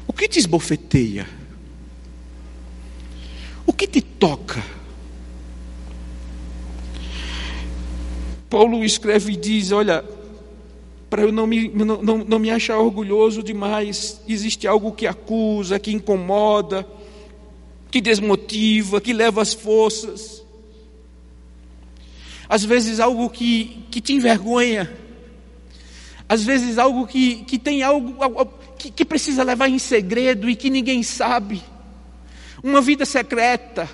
O 0.07 0.13
que 0.13 0.27
te 0.27 0.37
esbofeteia? 0.37 1.27
O 3.65 3.73
que 3.73 3.87
te 3.87 4.03
toca? 4.03 4.63
Paulo 8.47 8.85
escreve 8.85 9.33
e 9.33 9.35
diz: 9.35 9.71
Olha, 9.71 10.05
para 11.09 11.21
eu 11.21 11.31
não 11.31 11.47
me, 11.47 11.69
não, 11.69 12.01
não, 12.01 12.17
não 12.19 12.39
me 12.39 12.49
achar 12.49 12.77
orgulhoso 12.77 13.41
demais. 13.41 14.21
Existe 14.27 14.67
algo 14.67 14.91
que 14.91 15.07
acusa, 15.07 15.79
que 15.79 15.91
incomoda, 15.91 16.85
que 17.89 18.01
desmotiva, 18.01 18.99
que 18.99 19.13
leva 19.13 19.41
as 19.41 19.53
forças. 19.53 20.43
Às 22.49 22.63
vezes 22.63 22.99
algo 22.99 23.29
que, 23.29 23.85
que 23.89 24.01
te 24.01 24.13
envergonha. 24.13 24.93
Às 26.27 26.43
vezes 26.43 26.77
algo 26.77 27.07
que, 27.07 27.43
que 27.45 27.57
tem 27.57 27.83
algo, 27.83 28.21
algo 28.21 28.53
que, 28.77 28.91
que 28.91 29.05
precisa 29.05 29.43
levar 29.43 29.69
em 29.69 29.79
segredo 29.79 30.49
e 30.49 30.55
que 30.55 30.69
ninguém 30.69 31.03
sabe. 31.03 31.63
Uma 32.61 32.81
vida 32.81 33.05
secreta. 33.05 33.89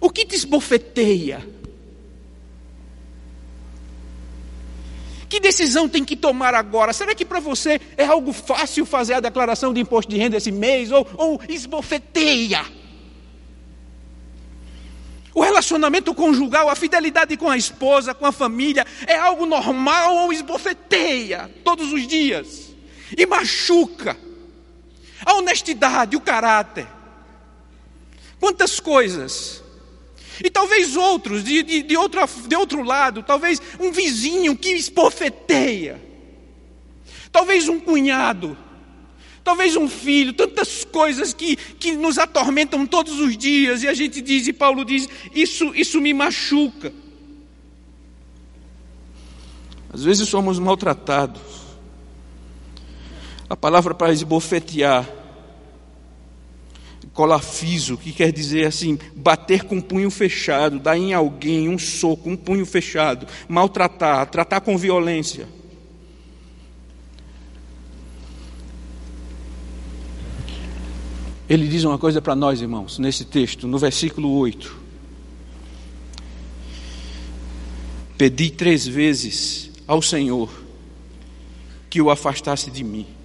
O 0.00 0.10
que 0.10 0.24
te 0.24 0.36
esbofeteia? 0.36 1.57
Que 5.28 5.40
decisão 5.40 5.88
tem 5.88 6.04
que 6.04 6.16
tomar 6.16 6.54
agora? 6.54 6.92
Será 6.92 7.14
que 7.14 7.24
para 7.24 7.38
você 7.38 7.80
é 7.96 8.04
algo 8.04 8.32
fácil 8.32 8.86
fazer 8.86 9.14
a 9.14 9.20
declaração 9.20 9.74
de 9.74 9.80
imposto 9.80 10.10
de 10.10 10.16
renda 10.16 10.36
esse 10.38 10.50
mês? 10.50 10.90
Ou, 10.90 11.06
ou 11.16 11.40
esbofeteia? 11.48 12.64
O 15.34 15.42
relacionamento 15.42 16.14
conjugal, 16.14 16.68
a 16.68 16.74
fidelidade 16.74 17.36
com 17.36 17.48
a 17.48 17.56
esposa, 17.56 18.14
com 18.14 18.26
a 18.26 18.32
família, 18.32 18.86
é 19.06 19.16
algo 19.16 19.46
normal 19.46 20.16
ou 20.16 20.32
esbofeteia 20.32 21.50
todos 21.62 21.92
os 21.92 22.06
dias? 22.08 22.74
E 23.16 23.26
machuca. 23.26 24.16
A 25.24 25.34
honestidade, 25.34 26.16
o 26.16 26.20
caráter. 26.20 26.88
Quantas 28.40 28.80
coisas 28.80 29.62
e 30.42 30.50
talvez 30.50 30.96
outros, 30.96 31.44
de, 31.44 31.62
de, 31.62 31.82
de, 31.82 31.96
outra, 31.96 32.28
de 32.46 32.56
outro 32.56 32.82
lado, 32.82 33.22
talvez 33.22 33.60
um 33.80 33.90
vizinho 33.90 34.56
que 34.56 34.70
espofeteia. 34.70 36.00
Talvez 37.30 37.68
um 37.68 37.78
cunhado. 37.78 38.56
talvez 39.44 39.76
um 39.76 39.88
filho, 39.88 40.32
tantas 40.34 40.84
coisas 40.84 41.32
que, 41.32 41.56
que 41.56 41.92
nos 41.92 42.18
atormentam 42.18 42.86
todos 42.86 43.18
os 43.18 43.36
dias, 43.36 43.82
e 43.82 43.88
a 43.88 43.94
gente 43.94 44.20
diz, 44.20 44.46
e 44.46 44.52
Paulo 44.52 44.84
diz: 44.84 45.08
Isso, 45.34 45.74
isso 45.74 46.00
me 46.00 46.12
machuca. 46.12 46.92
Às 49.92 50.04
vezes 50.04 50.28
somos 50.28 50.58
maltratados. 50.58 51.40
A 53.48 53.56
palavra 53.56 53.94
para 53.94 54.12
esbofetear, 54.12 55.08
colafiso, 57.18 57.98
que 57.98 58.12
quer 58.12 58.30
dizer 58.30 58.64
assim, 58.64 58.96
bater 59.16 59.64
com 59.64 59.78
um 59.78 59.80
punho 59.80 60.08
fechado, 60.08 60.78
dar 60.78 60.96
em 60.96 61.12
alguém 61.12 61.68
um 61.68 61.76
soco, 61.76 62.30
um 62.30 62.36
punho 62.36 62.64
fechado, 62.64 63.26
maltratar, 63.48 64.24
tratar 64.30 64.60
com 64.60 64.78
violência. 64.78 65.48
Ele 71.48 71.66
diz 71.66 71.82
uma 71.82 71.98
coisa 71.98 72.22
para 72.22 72.36
nós, 72.36 72.60
irmãos, 72.60 73.00
nesse 73.00 73.24
texto, 73.24 73.66
no 73.66 73.78
versículo 73.78 74.30
8. 74.38 74.76
Pedi 78.16 78.48
três 78.48 78.86
vezes 78.86 79.72
ao 79.88 80.00
Senhor 80.00 80.48
que 81.90 82.00
o 82.00 82.12
afastasse 82.12 82.70
de 82.70 82.84
mim. 82.84 83.17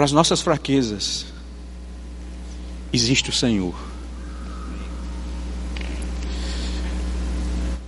Para 0.00 0.06
as 0.06 0.12
nossas 0.12 0.40
fraquezas, 0.40 1.26
existe 2.90 3.28
o 3.28 3.32
Senhor. 3.34 3.74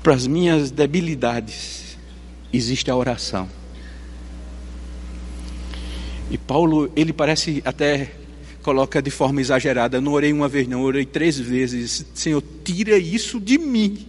Para 0.03 0.13
as 0.13 0.27
minhas 0.27 0.71
debilidades, 0.71 1.97
existe 2.53 2.91
a 2.91 2.97
oração. 2.97 3.49
E 6.31 6.37
Paulo, 6.37 6.93
ele 6.95 7.15
parece 7.15 7.63
até 7.65 8.13
coloca 8.63 9.01
de 9.01 9.11
forma 9.11 9.41
exagerada, 9.41 9.99
não 9.99 10.13
orei 10.13 10.35
uma 10.35 10.49
vez, 10.51 10.69
não, 10.69 10.83
orei 10.83 11.07
três 11.07 11.39
vezes. 11.39 12.05
Senhor, 12.13 12.45
tira 12.63 12.99
isso 12.99 13.41
de 13.41 13.57
mim. 13.57 14.07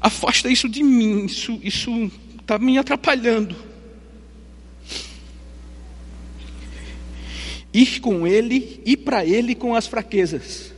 Afasta 0.00 0.48
isso 0.48 0.66
de 0.66 0.82
mim, 0.82 1.26
isso 1.26 1.60
isso 1.62 2.10
está 2.40 2.58
me 2.58 2.78
atrapalhando. 2.78 3.65
Ir 7.76 8.00
com 8.00 8.26
ele, 8.26 8.80
ir 8.86 8.96
para 8.96 9.22
ele 9.22 9.54
com 9.54 9.74
as 9.74 9.86
fraquezas. 9.86 10.72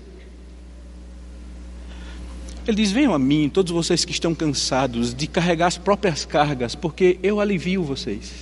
Ele 2.66 2.78
diz: 2.78 2.90
Venham 2.90 3.14
a 3.14 3.18
mim, 3.20 3.48
todos 3.48 3.70
vocês 3.70 4.04
que 4.04 4.10
estão 4.10 4.34
cansados 4.34 5.14
de 5.14 5.28
carregar 5.28 5.68
as 5.68 5.78
próprias 5.78 6.24
cargas, 6.24 6.74
porque 6.74 7.16
eu 7.22 7.38
alivio 7.38 7.84
vocês. 7.84 8.32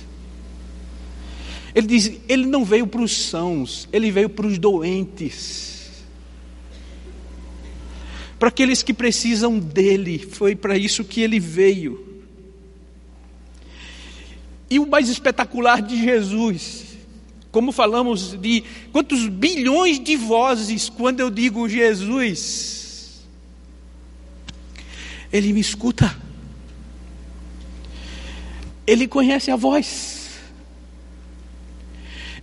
Ele 1.75 1.85
diz: 1.85 2.19
Ele 2.27 2.47
não 2.47 2.65
veio 2.65 2.87
para 2.87 2.99
os 2.99 3.15
sãos, 3.15 3.87
ele 3.93 4.09
veio 4.09 4.27
para 4.27 4.47
os 4.47 4.57
doentes. 4.57 6.03
Para 8.39 8.49
aqueles 8.49 8.81
que 8.81 8.91
precisam 8.91 9.59
dele, 9.59 10.17
foi 10.17 10.55
para 10.55 10.75
isso 10.75 11.03
que 11.03 11.21
ele 11.21 11.39
veio. 11.39 12.23
E 14.67 14.79
o 14.79 14.87
mais 14.87 15.09
espetacular 15.09 15.79
de 15.79 15.95
Jesus, 15.95 16.86
como 17.51 17.71
falamos 17.71 18.39
de 18.39 18.63
quantos 18.91 19.27
bilhões 19.27 19.99
de 19.99 20.15
vozes 20.15 20.89
quando 20.89 21.19
eu 21.19 21.29
digo 21.29 21.67
Jesus, 21.67 23.27
ele 25.31 25.53
me 25.53 25.59
escuta, 25.59 26.15
ele 28.85 29.07
conhece 29.07 29.51
a 29.51 29.55
voz. 29.55 30.15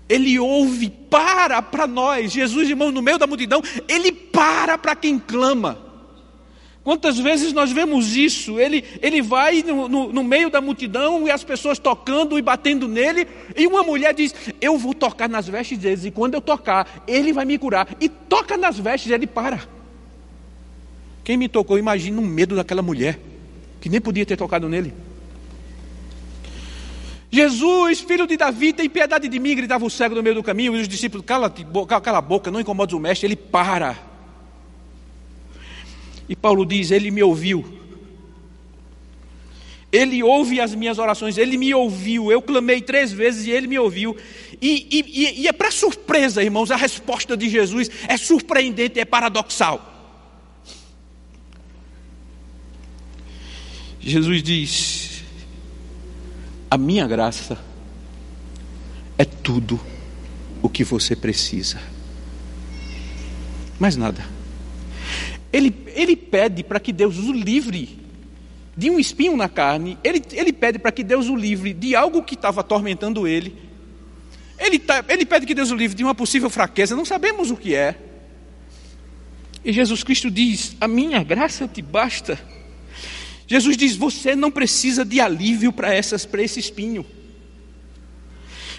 Ele 0.06 0.38
ouve, 0.38 0.90
para 0.90 1.62
para 1.62 1.86
nós. 1.86 2.30
Jesus, 2.30 2.68
irmão, 2.68 2.92
no 2.92 3.00
meio 3.00 3.18
da 3.18 3.26
multidão, 3.26 3.62
ele 3.88 4.12
para 4.12 4.76
para 4.76 4.94
quem 4.94 5.18
clama. 5.18 5.93
Quantas 6.84 7.18
vezes 7.18 7.54
nós 7.54 7.72
vemos 7.72 8.14
isso? 8.14 8.60
Ele, 8.60 8.84
ele 9.00 9.22
vai 9.22 9.62
no, 9.62 9.88
no, 9.88 10.12
no, 10.12 10.22
meio 10.22 10.50
da 10.50 10.60
multidão 10.60 11.26
e 11.26 11.30
as 11.30 11.42
pessoas 11.42 11.78
tocando 11.78 12.38
e 12.38 12.42
batendo 12.42 12.86
nele, 12.86 13.26
e 13.56 13.66
uma 13.66 13.82
mulher 13.82 14.12
diz: 14.12 14.34
Eu 14.60 14.76
vou 14.76 14.92
tocar 14.92 15.26
nas 15.26 15.48
vestes 15.48 15.78
deles, 15.78 16.04
e 16.04 16.10
quando 16.10 16.34
eu 16.34 16.42
tocar, 16.42 17.02
ele 17.08 17.32
vai 17.32 17.46
me 17.46 17.56
curar. 17.56 17.88
E 17.98 18.06
toca 18.06 18.58
nas 18.58 18.78
vestes, 18.78 19.10
ele 19.10 19.26
para. 19.26 19.62
Quem 21.24 21.38
me 21.38 21.48
tocou, 21.48 21.78
imagina 21.78 22.20
o 22.20 22.22
medo 22.22 22.54
daquela 22.54 22.82
mulher, 22.82 23.18
que 23.80 23.88
nem 23.88 23.98
podia 23.98 24.26
ter 24.26 24.36
tocado 24.36 24.68
nele. 24.68 24.92
Jesus, 27.30 28.00
filho 28.00 28.26
de 28.26 28.36
Davi, 28.36 28.74
tem 28.74 28.90
piedade 28.90 29.26
de 29.26 29.38
mim, 29.38 29.56
gritava 29.56 29.86
o 29.86 29.90
cego 29.90 30.14
no 30.14 30.22
meio 30.22 30.34
do 30.34 30.42
caminho, 30.42 30.76
e 30.76 30.82
os 30.82 30.86
discípulos, 30.86 31.24
cala, 31.24 31.50
cala 32.02 32.18
a 32.18 32.20
boca, 32.20 32.50
não 32.50 32.60
incomodes 32.60 32.94
o 32.94 33.00
mestre, 33.00 33.26
ele 33.26 33.36
para. 33.36 33.96
E 36.28 36.36
Paulo 36.36 36.64
diz: 36.64 36.90
Ele 36.90 37.10
me 37.10 37.22
ouviu. 37.22 37.64
Ele 39.94 40.24
ouve 40.24 40.60
as 40.60 40.74
minhas 40.74 40.98
orações, 40.98 41.38
ele 41.38 41.56
me 41.56 41.72
ouviu. 41.72 42.32
Eu 42.32 42.42
clamei 42.42 42.82
três 42.82 43.12
vezes 43.12 43.46
e 43.46 43.52
ele 43.52 43.68
me 43.68 43.78
ouviu. 43.78 44.16
E, 44.60 44.88
e, 44.90 45.42
e 45.42 45.46
é 45.46 45.52
para 45.52 45.70
surpresa, 45.70 46.42
irmãos, 46.42 46.72
a 46.72 46.76
resposta 46.76 47.36
de 47.36 47.48
Jesus 47.48 47.88
é 48.08 48.16
surpreendente, 48.16 48.98
é 48.98 49.04
paradoxal. 49.04 49.92
Jesus 54.00 54.42
diz: 54.42 55.22
a 56.68 56.76
minha 56.76 57.06
graça 57.06 57.56
é 59.16 59.24
tudo 59.24 59.78
o 60.60 60.68
que 60.68 60.82
você 60.82 61.14
precisa. 61.14 61.80
Mais 63.78 63.94
nada. 63.96 64.26
Ele, 65.54 65.72
ele 65.94 66.16
pede 66.16 66.64
para 66.64 66.80
que 66.80 66.92
Deus 66.92 67.16
o 67.16 67.32
livre 67.32 67.96
de 68.76 68.90
um 68.90 68.98
espinho 68.98 69.36
na 69.36 69.48
carne, 69.48 69.96
ele, 70.02 70.20
ele 70.32 70.52
pede 70.52 70.80
para 70.80 70.90
que 70.90 71.04
Deus 71.04 71.28
o 71.28 71.36
livre 71.36 71.72
de 71.72 71.94
algo 71.94 72.24
que 72.24 72.34
estava 72.34 72.60
atormentando 72.60 73.24
ele. 73.28 73.56
Ele, 74.58 74.80
tá, 74.80 75.04
ele 75.08 75.24
pede 75.24 75.46
que 75.46 75.54
Deus 75.54 75.70
o 75.70 75.76
livre 75.76 75.96
de 75.96 76.02
uma 76.02 76.12
possível 76.12 76.50
fraqueza, 76.50 76.96
não 76.96 77.04
sabemos 77.04 77.52
o 77.52 77.56
que 77.56 77.72
é. 77.72 77.94
E 79.64 79.72
Jesus 79.72 80.02
Cristo 80.02 80.28
diz: 80.28 80.76
A 80.80 80.88
minha 80.88 81.22
graça 81.22 81.68
te 81.68 81.80
basta. 81.80 82.36
Jesus 83.46 83.76
diz: 83.76 83.94
Você 83.94 84.34
não 84.34 84.50
precisa 84.50 85.04
de 85.04 85.20
alívio 85.20 85.72
para 85.72 85.96
esse 85.96 86.58
espinho. 86.58 87.06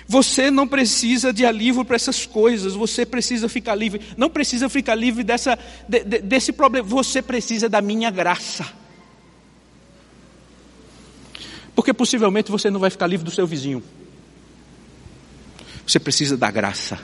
Você 0.08 0.52
não 0.52 0.68
precisa 0.68 1.34
de 1.34 1.46
alívio 1.46 1.84
para 1.84 1.96
essas 1.96 2.26
coisas, 2.26 2.74
você 2.74 3.06
precisa 3.06 3.50
ficar 3.50 3.74
livre. 3.76 4.02
Não 4.16 4.30
precisa 4.30 4.70
ficar 4.70 4.96
livre 4.96 5.24
dessa, 5.24 5.58
de, 5.88 6.04
de, 6.04 6.20
desse 6.20 6.52
problema, 6.52 6.88
você 6.88 7.22
precisa 7.22 7.68
da 7.68 7.82
minha 7.82 8.12
graça. 8.12 8.72
Porque 11.76 11.94
possivelmente 11.94 12.52
você 12.52 12.70
não 12.70 12.80
vai 12.80 12.90
ficar 12.90 13.08
livre 13.08 13.26
do 13.26 13.32
seu 13.32 13.48
vizinho. 13.48 13.84
Você 15.86 16.00
precisa 16.00 16.38
da 16.38 16.50
graça. 16.50 17.00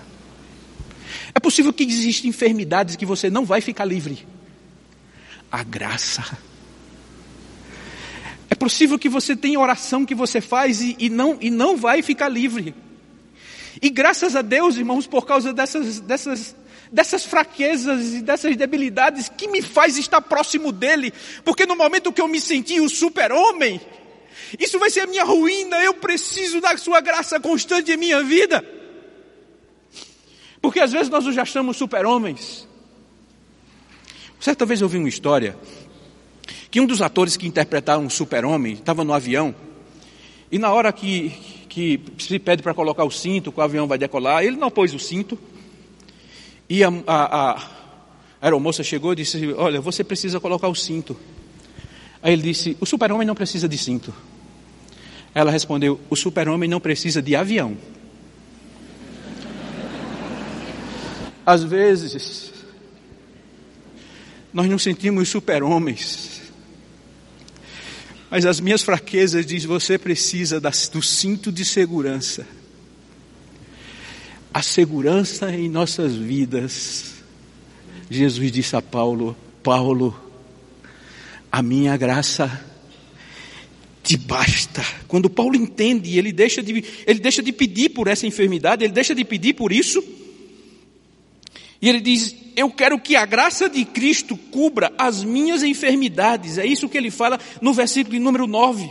É 1.34 1.40
possível 1.40 1.74
que 1.74 1.84
existam 1.84 2.28
enfermidades 2.28 2.96
que 2.96 3.06
você 3.06 3.30
não 3.30 3.46
vai 3.46 3.62
ficar 3.62 3.86
livre. 3.86 4.28
A 5.52 5.64
graça 5.64 6.38
possível 8.62 9.00
que 9.00 9.10
você 9.10 9.36
tenha 9.36 9.60
oração 9.60 10.06
que 10.06 10.14
você 10.14 10.40
faz 10.40 10.82
e, 10.82 10.96
e, 11.00 11.10
não, 11.10 11.36
e 11.42 11.50
não 11.50 11.76
vai 11.76 12.04
ficar 12.04 12.30
livre. 12.30 12.76
E 13.82 13.90
graças 13.90 14.36
a 14.36 14.42
Deus, 14.42 14.78
irmãos, 14.78 15.08
por 15.08 15.26
causa 15.26 15.52
dessas, 15.52 16.00
dessas, 16.02 16.56
dessas 16.92 17.26
fraquezas 17.26 18.14
e 18.14 18.22
dessas 18.22 18.56
debilidades 18.56 19.28
que 19.28 19.48
me 19.48 19.62
faz 19.62 19.98
estar 19.98 20.22
próximo 20.22 20.72
dele, 20.72 21.12
porque 21.44 21.66
no 21.66 21.76
momento 21.76 22.14
que 22.14 22.22
eu 22.22 22.28
me 22.28 22.40
senti 22.40 22.80
o 22.80 22.88
super-homem, 22.88 23.82
isso 24.60 24.78
vai 24.78 24.90
ser 24.90 25.02
a 25.02 25.08
minha 25.08 25.24
ruína, 25.24 25.78
eu 25.84 25.96
preciso 25.96 26.62
da 26.62 26.78
sua 26.78 27.02
graça 27.02 27.40
constante 27.40 27.92
em 27.92 27.98
minha 27.98 28.24
vida. 28.24 28.64
Porque 30.62 30.80
às 30.80 30.92
vezes 30.92 31.10
nós 31.10 31.26
já 31.34 31.42
achamos 31.42 31.76
super-homens. 31.78 32.68
Certa 34.40 34.66
vez 34.66 34.82
eu 34.82 34.86
ouvi 34.86 34.98
uma 34.98 35.10
história 35.10 35.58
que 36.70 36.80
um 36.80 36.86
dos 36.86 37.02
atores 37.02 37.36
que 37.36 37.48
interpretaram 37.48 38.06
o 38.06 38.10
super-homem 38.10 38.74
estava 38.74 39.04
no 39.04 39.14
avião, 39.14 39.54
e 40.52 40.58
na 40.58 40.72
hora 40.72 40.92
que, 40.92 41.34
que 41.72 42.02
se 42.18 42.38
pede 42.38 42.62
para 42.62 42.74
colocar 42.74 43.06
o 43.06 43.10
cinto, 43.10 43.50
que 43.50 43.58
o 43.58 43.64
avião 43.64 43.88
vai 43.88 43.98
decolar, 43.98 44.44
ele 44.44 44.58
não 44.58 44.70
pôs 44.70 44.94
o 44.94 45.00
cinto, 45.00 45.40
e 46.70 46.84
a, 46.84 46.90
a, 47.08 47.52
a 47.52 47.68
aeromoça 48.42 48.84
chegou 48.84 49.14
e 49.14 49.16
disse, 49.16 49.54
olha, 49.54 49.80
você 49.80 50.04
precisa 50.04 50.38
colocar 50.38 50.68
o 50.68 50.76
cinto. 50.76 51.16
Aí 52.22 52.34
ele 52.34 52.42
disse, 52.42 52.76
o 52.82 52.86
super-homem 52.86 53.26
não 53.26 53.34
precisa 53.34 53.70
de 53.70 53.78
cinto. 53.78 54.14
Ela 55.34 55.50
respondeu, 55.50 55.98
o 56.10 56.16
super-homem 56.16 56.70
não 56.70 56.82
precisa 56.82 57.22
de 57.22 57.38
avião. 57.38 57.78
Às 61.46 61.64
vezes, 61.64 62.52
nós 64.54 64.68
nos 64.68 64.84
sentimos 64.84 65.30
super-homens 65.30 66.31
Mas 68.32 68.46
as 68.46 68.62
minhas 68.62 68.82
fraquezas 68.82 69.46
diz 69.46 69.66
você 69.66 69.98
precisa 69.98 70.58
do 70.62 71.02
cinto 71.02 71.52
de 71.52 71.66
segurança. 71.66 72.48
A 74.54 74.62
segurança 74.62 75.54
em 75.54 75.68
nossas 75.68 76.16
vidas. 76.16 77.16
Jesus 78.10 78.50
disse 78.50 78.74
a 78.74 78.82
Paulo: 78.82 79.36
Paulo, 79.62 80.18
a 81.52 81.62
minha 81.62 81.98
graça 81.98 82.66
te 84.02 84.16
basta. 84.16 84.82
Quando 85.10 85.30
Paulo 85.30 85.58
entende, 85.58 86.18
ele 86.18 86.32
deixa 86.32 86.64
de, 86.64 86.86
ele 87.06 87.20
deixa 87.20 87.44
de 87.44 87.52
pedir 87.52 87.90
por 87.90 88.08
essa 88.08 88.26
enfermidade, 88.26 88.86
ele 88.86 88.94
deixa 88.94 89.14
de 89.14 89.26
pedir 89.26 89.56
por 89.56 89.74
isso. 89.74 90.02
E 91.82 91.90
ele 91.90 92.00
diz: 92.00 92.36
Eu 92.56 92.70
quero 92.70 93.00
que 93.00 93.16
a 93.16 93.26
graça 93.26 93.70
de 93.70 93.84
Cristo 93.84 94.38
cubra 94.38 94.94
as 94.98 95.24
minhas 95.24 95.64
enfermidades. 95.64 96.58
É 96.58 96.66
isso 96.66 96.88
que 96.88 96.98
ele 96.98 97.10
fala 97.10 97.40
no 97.62 97.74
versículo 97.74 98.20
número 98.20 98.46
9. 98.46 98.90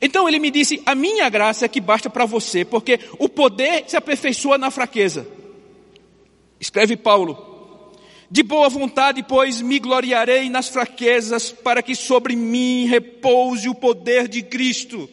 Então 0.00 0.28
ele 0.28 0.38
me 0.38 0.50
disse: 0.50 0.82
A 0.84 0.94
minha 0.94 1.28
graça 1.28 1.64
é 1.64 1.68
que 1.68 1.80
basta 1.80 2.10
para 2.10 2.26
você, 2.26 2.64
porque 2.64 3.00
o 3.18 3.28
poder 3.28 3.84
se 3.86 3.96
aperfeiçoa 3.96 4.58
na 4.58 4.70
fraqueza. 4.70 5.26
Escreve 6.60 6.96
Paulo. 6.96 7.54
De 8.28 8.42
boa 8.42 8.68
vontade, 8.68 9.22
pois, 9.22 9.60
me 9.60 9.78
gloriarei 9.78 10.50
nas 10.50 10.68
fraquezas, 10.68 11.52
para 11.52 11.80
que 11.80 11.94
sobre 11.94 12.34
mim 12.34 12.84
repouse 12.86 13.68
o 13.68 13.74
poder 13.74 14.26
de 14.26 14.42
Cristo. 14.42 15.08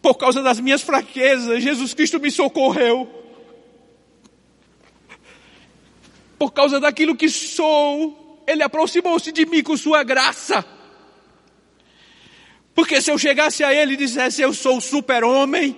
Por 0.00 0.14
causa 0.14 0.42
das 0.42 0.60
minhas 0.60 0.82
fraquezas, 0.82 1.62
Jesus 1.62 1.92
Cristo 1.92 2.20
me 2.20 2.30
socorreu. 2.30 3.08
Por 6.38 6.52
causa 6.52 6.78
daquilo 6.78 7.16
que 7.16 7.28
sou, 7.28 8.44
Ele 8.46 8.62
aproximou-se 8.62 9.32
de 9.32 9.44
mim 9.44 9.62
com 9.62 9.76
Sua 9.76 10.04
graça. 10.04 10.64
Porque 12.74 13.02
se 13.02 13.10
eu 13.10 13.18
chegasse 13.18 13.64
a 13.64 13.74
Ele 13.74 13.94
e 13.94 13.96
dissesse, 13.96 14.40
eu 14.40 14.54
sou 14.54 14.76
o 14.76 14.80
super-homem, 14.80 15.76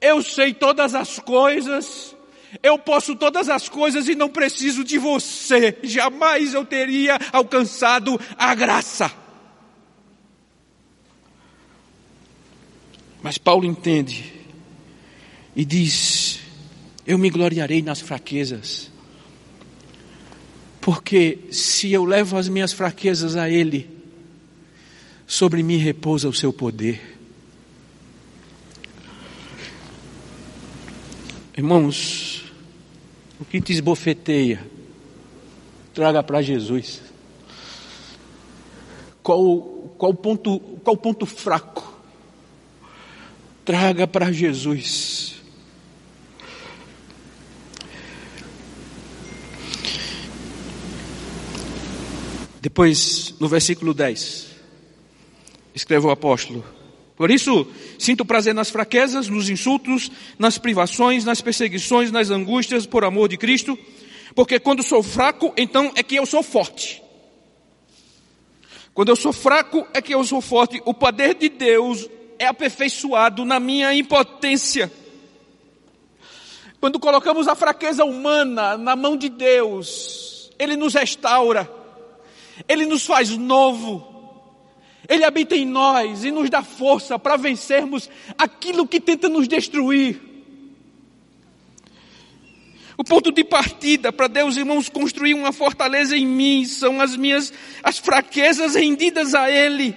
eu 0.00 0.22
sei 0.22 0.54
todas 0.54 0.94
as 0.94 1.18
coisas, 1.18 2.16
eu 2.62 2.78
posso 2.78 3.14
todas 3.14 3.50
as 3.50 3.68
coisas 3.68 4.08
e 4.08 4.14
não 4.14 4.30
preciso 4.30 4.82
de 4.82 4.96
você. 4.96 5.76
Jamais 5.82 6.54
eu 6.54 6.64
teria 6.64 7.18
alcançado 7.30 8.18
a 8.38 8.54
graça. 8.54 9.27
Mas 13.22 13.38
Paulo 13.38 13.64
entende 13.64 14.32
e 15.54 15.64
diz: 15.64 16.40
Eu 17.06 17.18
me 17.18 17.30
gloriarei 17.30 17.82
nas 17.82 18.00
fraquezas, 18.00 18.90
porque 20.80 21.40
se 21.50 21.92
eu 21.92 22.04
levo 22.04 22.36
as 22.36 22.48
minhas 22.48 22.72
fraquezas 22.72 23.36
a 23.36 23.50
Ele, 23.50 23.88
sobre 25.26 25.62
mim 25.62 25.76
repousa 25.76 26.28
o 26.28 26.32
seu 26.32 26.52
poder. 26.52 27.18
Irmãos, 31.56 32.44
o 33.40 33.44
que 33.44 33.60
te 33.60 33.72
esbofeteia, 33.72 34.64
traga 35.92 36.22
para 36.22 36.40
Jesus. 36.40 37.02
Qual, 39.22 39.60
qual, 39.98 40.14
ponto, 40.14 40.60
qual 40.84 40.96
ponto 40.96 41.26
fraco? 41.26 41.87
Traga 43.68 44.06
para 44.06 44.32
Jesus. 44.32 45.34
Depois, 52.62 53.34
no 53.38 53.46
versículo 53.46 53.92
10, 53.92 54.46
escreve 55.74 56.06
o 56.06 56.10
apóstolo: 56.10 56.64
por 57.14 57.30
isso, 57.30 57.70
sinto 57.98 58.24
prazer 58.24 58.54
nas 58.54 58.70
fraquezas, 58.70 59.28
nos 59.28 59.50
insultos, 59.50 60.10
nas 60.38 60.56
privações, 60.56 61.26
nas 61.26 61.42
perseguições, 61.42 62.10
nas 62.10 62.30
angústias 62.30 62.86
por 62.86 63.04
amor 63.04 63.28
de 63.28 63.36
Cristo, 63.36 63.78
porque 64.34 64.58
quando 64.58 64.82
sou 64.82 65.02
fraco, 65.02 65.52
então 65.58 65.92
é 65.94 66.02
que 66.02 66.16
eu 66.16 66.24
sou 66.24 66.42
forte. 66.42 67.02
Quando 68.94 69.10
eu 69.10 69.16
sou 69.16 69.34
fraco, 69.34 69.86
é 69.92 70.00
que 70.00 70.14
eu 70.14 70.24
sou 70.24 70.40
forte. 70.40 70.80
O 70.86 70.94
poder 70.94 71.34
de 71.34 71.50
Deus 71.50 72.08
é 72.38 72.46
aperfeiçoado 72.46 73.44
na 73.44 73.58
minha 73.58 73.92
impotência. 73.94 74.92
Quando 76.80 77.00
colocamos 77.00 77.48
a 77.48 77.54
fraqueza 77.54 78.04
humana 78.04 78.76
na 78.76 78.94
mão 78.94 79.16
de 79.16 79.28
Deus, 79.28 80.50
Ele 80.58 80.76
nos 80.76 80.94
restaura, 80.94 81.68
Ele 82.68 82.86
nos 82.86 83.04
faz 83.04 83.30
novo, 83.36 84.18
ele 85.08 85.24
habita 85.24 85.56
em 85.56 85.64
nós 85.64 86.22
e 86.22 86.30
nos 86.30 86.50
dá 86.50 86.62
força 86.62 87.18
para 87.18 87.36
vencermos 87.36 88.10
aquilo 88.36 88.86
que 88.86 89.00
tenta 89.00 89.26
nos 89.26 89.48
destruir. 89.48 90.20
O 92.94 93.02
ponto 93.02 93.32
de 93.32 93.42
partida 93.42 94.12
para 94.12 94.26
Deus, 94.26 94.56
irmãos, 94.56 94.90
construir 94.90 95.32
uma 95.32 95.50
fortaleza 95.52 96.14
em 96.14 96.26
mim 96.26 96.66
são 96.66 97.00
as 97.00 97.16
minhas 97.16 97.52
as 97.82 97.96
fraquezas 97.96 98.74
rendidas 98.74 99.34
a 99.34 99.50
Ele. 99.50 99.96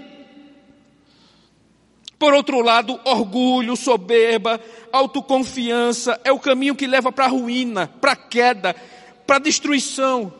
Por 2.22 2.36
outro 2.36 2.62
lado, 2.62 3.00
orgulho, 3.04 3.76
soberba, 3.76 4.62
autoconfiança 4.94 6.22
é 6.24 6.32
o 6.32 6.38
caminho 6.38 6.76
que 6.76 6.86
leva 6.86 7.12
para 7.12 7.26
a 7.26 7.28
ruína, 7.28 7.88
para 8.00 8.12
a 8.12 8.16
queda, 8.16 8.76
para 9.26 9.38
a 9.38 9.40
destruição 9.40 10.32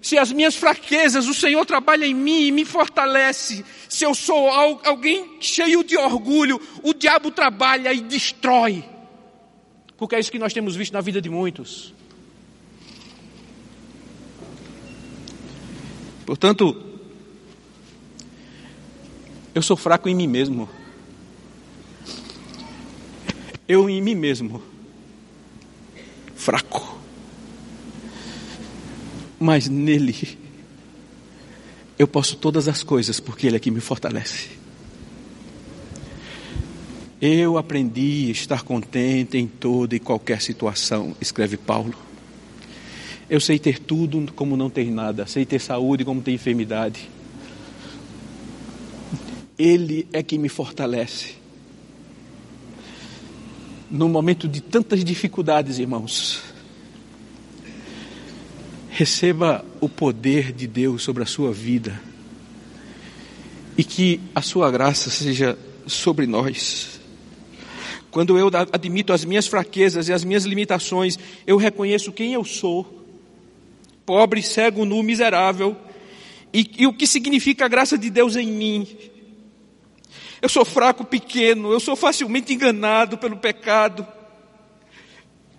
se 0.00 0.18
as 0.18 0.30
minhas 0.30 0.54
fraquezas, 0.54 1.26
o 1.26 1.32
Senhor 1.32 1.64
trabalha 1.64 2.04
em 2.04 2.12
mim 2.12 2.42
e 2.42 2.52
me 2.52 2.66
fortalece. 2.66 3.64
Se 3.88 4.04
eu 4.04 4.14
sou 4.14 4.50
alguém 4.50 5.38
cheio 5.40 5.82
de 5.82 5.96
orgulho, 5.96 6.60
o 6.82 6.92
diabo 6.92 7.30
trabalha 7.30 7.90
e 7.90 8.02
destrói. 8.02 8.84
Porque 9.96 10.14
é 10.14 10.20
isso 10.20 10.30
que 10.30 10.38
nós 10.38 10.52
temos 10.52 10.76
visto 10.76 10.92
na 10.92 11.00
vida 11.00 11.22
de 11.22 11.30
muitos. 11.30 11.94
Portanto, 16.26 16.93
eu 19.54 19.62
sou 19.62 19.76
fraco 19.76 20.08
em 20.08 20.14
mim 20.14 20.26
mesmo. 20.26 20.68
Eu 23.68 23.88
em 23.88 24.02
mim 24.02 24.14
mesmo. 24.14 24.62
Fraco 26.34 26.94
mas 29.44 29.68
nele 29.68 30.38
eu 31.98 32.08
posso 32.08 32.36
todas 32.36 32.66
as 32.66 32.82
coisas 32.82 33.20
porque 33.20 33.46
Ele 33.46 33.56
é 33.56 33.58
que 33.60 33.70
me 33.70 33.78
fortalece. 33.78 34.48
Eu 37.20 37.58
aprendi 37.58 38.26
a 38.28 38.32
estar 38.32 38.62
contente 38.62 39.36
em 39.36 39.46
toda 39.46 39.94
e 39.94 40.00
qualquer 40.00 40.40
situação, 40.40 41.14
escreve 41.20 41.58
Paulo. 41.58 41.94
Eu 43.28 43.38
sei 43.38 43.58
ter 43.58 43.78
tudo 43.78 44.32
como 44.32 44.56
não 44.56 44.70
ter 44.70 44.90
nada, 44.90 45.26
sei 45.26 45.44
ter 45.44 45.60
saúde 45.60 46.06
como 46.06 46.22
ter 46.22 46.32
enfermidade. 46.32 47.08
Ele 49.58 50.06
é 50.12 50.22
que 50.22 50.38
me 50.38 50.48
fortalece. 50.48 51.34
No 53.90 54.08
momento 54.08 54.48
de 54.48 54.60
tantas 54.60 55.04
dificuldades, 55.04 55.78
irmãos, 55.78 56.42
receba 58.90 59.64
o 59.80 59.88
poder 59.88 60.52
de 60.52 60.66
Deus 60.66 61.02
sobre 61.02 61.22
a 61.22 61.26
sua 61.26 61.52
vida 61.52 62.00
e 63.76 63.84
que 63.84 64.20
a 64.34 64.40
sua 64.40 64.70
graça 64.70 65.10
seja 65.10 65.58
sobre 65.86 66.26
nós. 66.26 67.00
Quando 68.10 68.38
eu 68.38 68.48
admito 68.72 69.12
as 69.12 69.24
minhas 69.24 69.46
fraquezas 69.46 70.08
e 70.08 70.12
as 70.12 70.22
minhas 70.22 70.44
limitações, 70.44 71.18
eu 71.46 71.56
reconheço 71.56 72.12
quem 72.12 72.32
eu 72.32 72.44
sou, 72.44 73.04
pobre, 74.06 74.42
cego, 74.42 74.84
nu, 74.84 75.02
miserável, 75.02 75.76
e, 76.52 76.70
e 76.78 76.86
o 76.86 76.92
que 76.92 77.06
significa 77.08 77.64
a 77.64 77.68
graça 77.68 77.98
de 77.98 78.10
Deus 78.10 78.36
em 78.36 78.46
mim. 78.46 78.86
Eu 80.44 80.48
sou 80.50 80.62
fraco, 80.62 81.06
pequeno, 81.06 81.72
eu 81.72 81.80
sou 81.80 81.96
facilmente 81.96 82.52
enganado 82.52 83.16
pelo 83.16 83.38
pecado, 83.38 84.06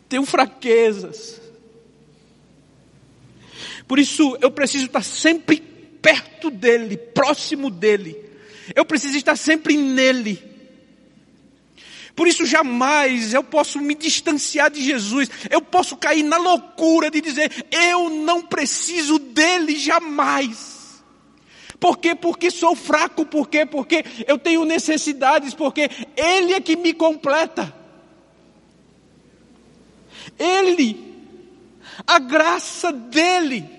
tenho 0.08 0.24
fraquezas, 0.28 1.42
por 3.88 3.98
isso 3.98 4.38
eu 4.40 4.52
preciso 4.52 4.86
estar 4.86 5.02
sempre 5.02 5.58
perto 5.58 6.52
dele, 6.52 6.98
próximo 6.98 7.72
dele. 7.72 8.16
Eu 8.76 8.86
preciso 8.86 9.18
estar 9.18 9.36
sempre 9.36 9.76
nele. 9.76 10.40
Por 12.16 12.28
isso 12.28 12.46
jamais 12.46 13.34
eu 13.34 13.44
posso 13.44 13.82
me 13.82 13.96
distanciar 13.96 14.70
de 14.70 14.84
Jesus. 14.84 15.32
Eu 15.50 15.64
posso 15.64 15.98
cair 15.98 16.22
na 16.22 16.38
loucura 16.38 17.10
de 17.10 17.22
dizer, 17.22 17.52
eu 17.72 18.08
não 18.12 18.44
preciso 18.44 19.18
dele 19.18 19.80
jamais. 19.80 20.75
Por 21.80 21.98
quê? 21.98 22.16
Porque 22.16 22.50
sou 22.50 22.76
fraco, 22.76 23.26
por 23.26 23.50
quê? 23.50 23.66
Porque 23.66 24.04
eu 24.28 24.38
tenho 24.38 24.64
necessidades, 24.66 25.54
porque 25.54 25.90
Ele 26.16 26.54
é 26.54 26.62
que 26.62 26.76
me 26.76 26.94
completa. 26.94 27.74
Ele, 30.38 30.98
a 32.08 32.20
graça 32.20 32.92
dEle, 32.92 33.70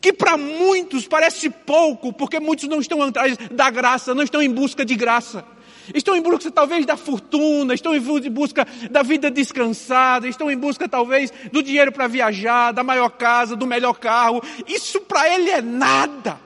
que 0.00 0.12
para 0.12 0.36
muitos 0.36 1.06
parece 1.06 1.48
pouco, 1.48 2.12
porque 2.12 2.38
muitos 2.40 2.68
não 2.68 2.80
estão 2.80 3.02
atrás 3.02 3.36
da 3.50 3.70
graça, 3.70 4.14
não 4.14 4.22
estão 4.22 4.42
em 4.42 4.50
busca 4.50 4.84
de 4.84 4.94
graça. 4.94 5.44
Estão 5.92 6.16
em 6.16 6.22
busca 6.22 6.50
talvez 6.50 6.86
da 6.86 6.96
fortuna, 6.96 7.74
estão 7.74 7.94
em 7.94 8.00
busca 8.30 8.66
da 8.90 9.02
vida 9.02 9.30
descansada, 9.30 10.26
estão 10.26 10.50
em 10.50 10.56
busca 10.56 10.88
talvez 10.88 11.30
do 11.52 11.62
dinheiro 11.62 11.92
para 11.92 12.06
viajar, 12.06 12.72
da 12.72 12.82
maior 12.82 13.10
casa, 13.10 13.54
do 13.54 13.66
melhor 13.66 13.94
carro. 13.94 14.42
Isso 14.66 15.00
para 15.02 15.28
ele 15.34 15.50
é 15.50 15.60
nada. 15.60 16.40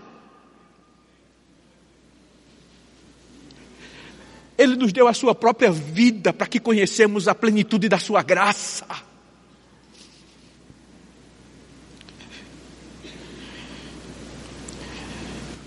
Ele 4.59 4.75
nos 4.75 4.93
deu 4.93 5.07
a 5.07 5.15
sua 5.15 5.37
própria 5.37 5.71
vida 5.71 6.33
para 6.33 6.49
que 6.49 6.59
conhecemos 6.59 7.29
a 7.29 7.35
plenitude 7.35 7.89
da 7.89 7.99
sua 7.99 8.25
graça. 8.25 8.85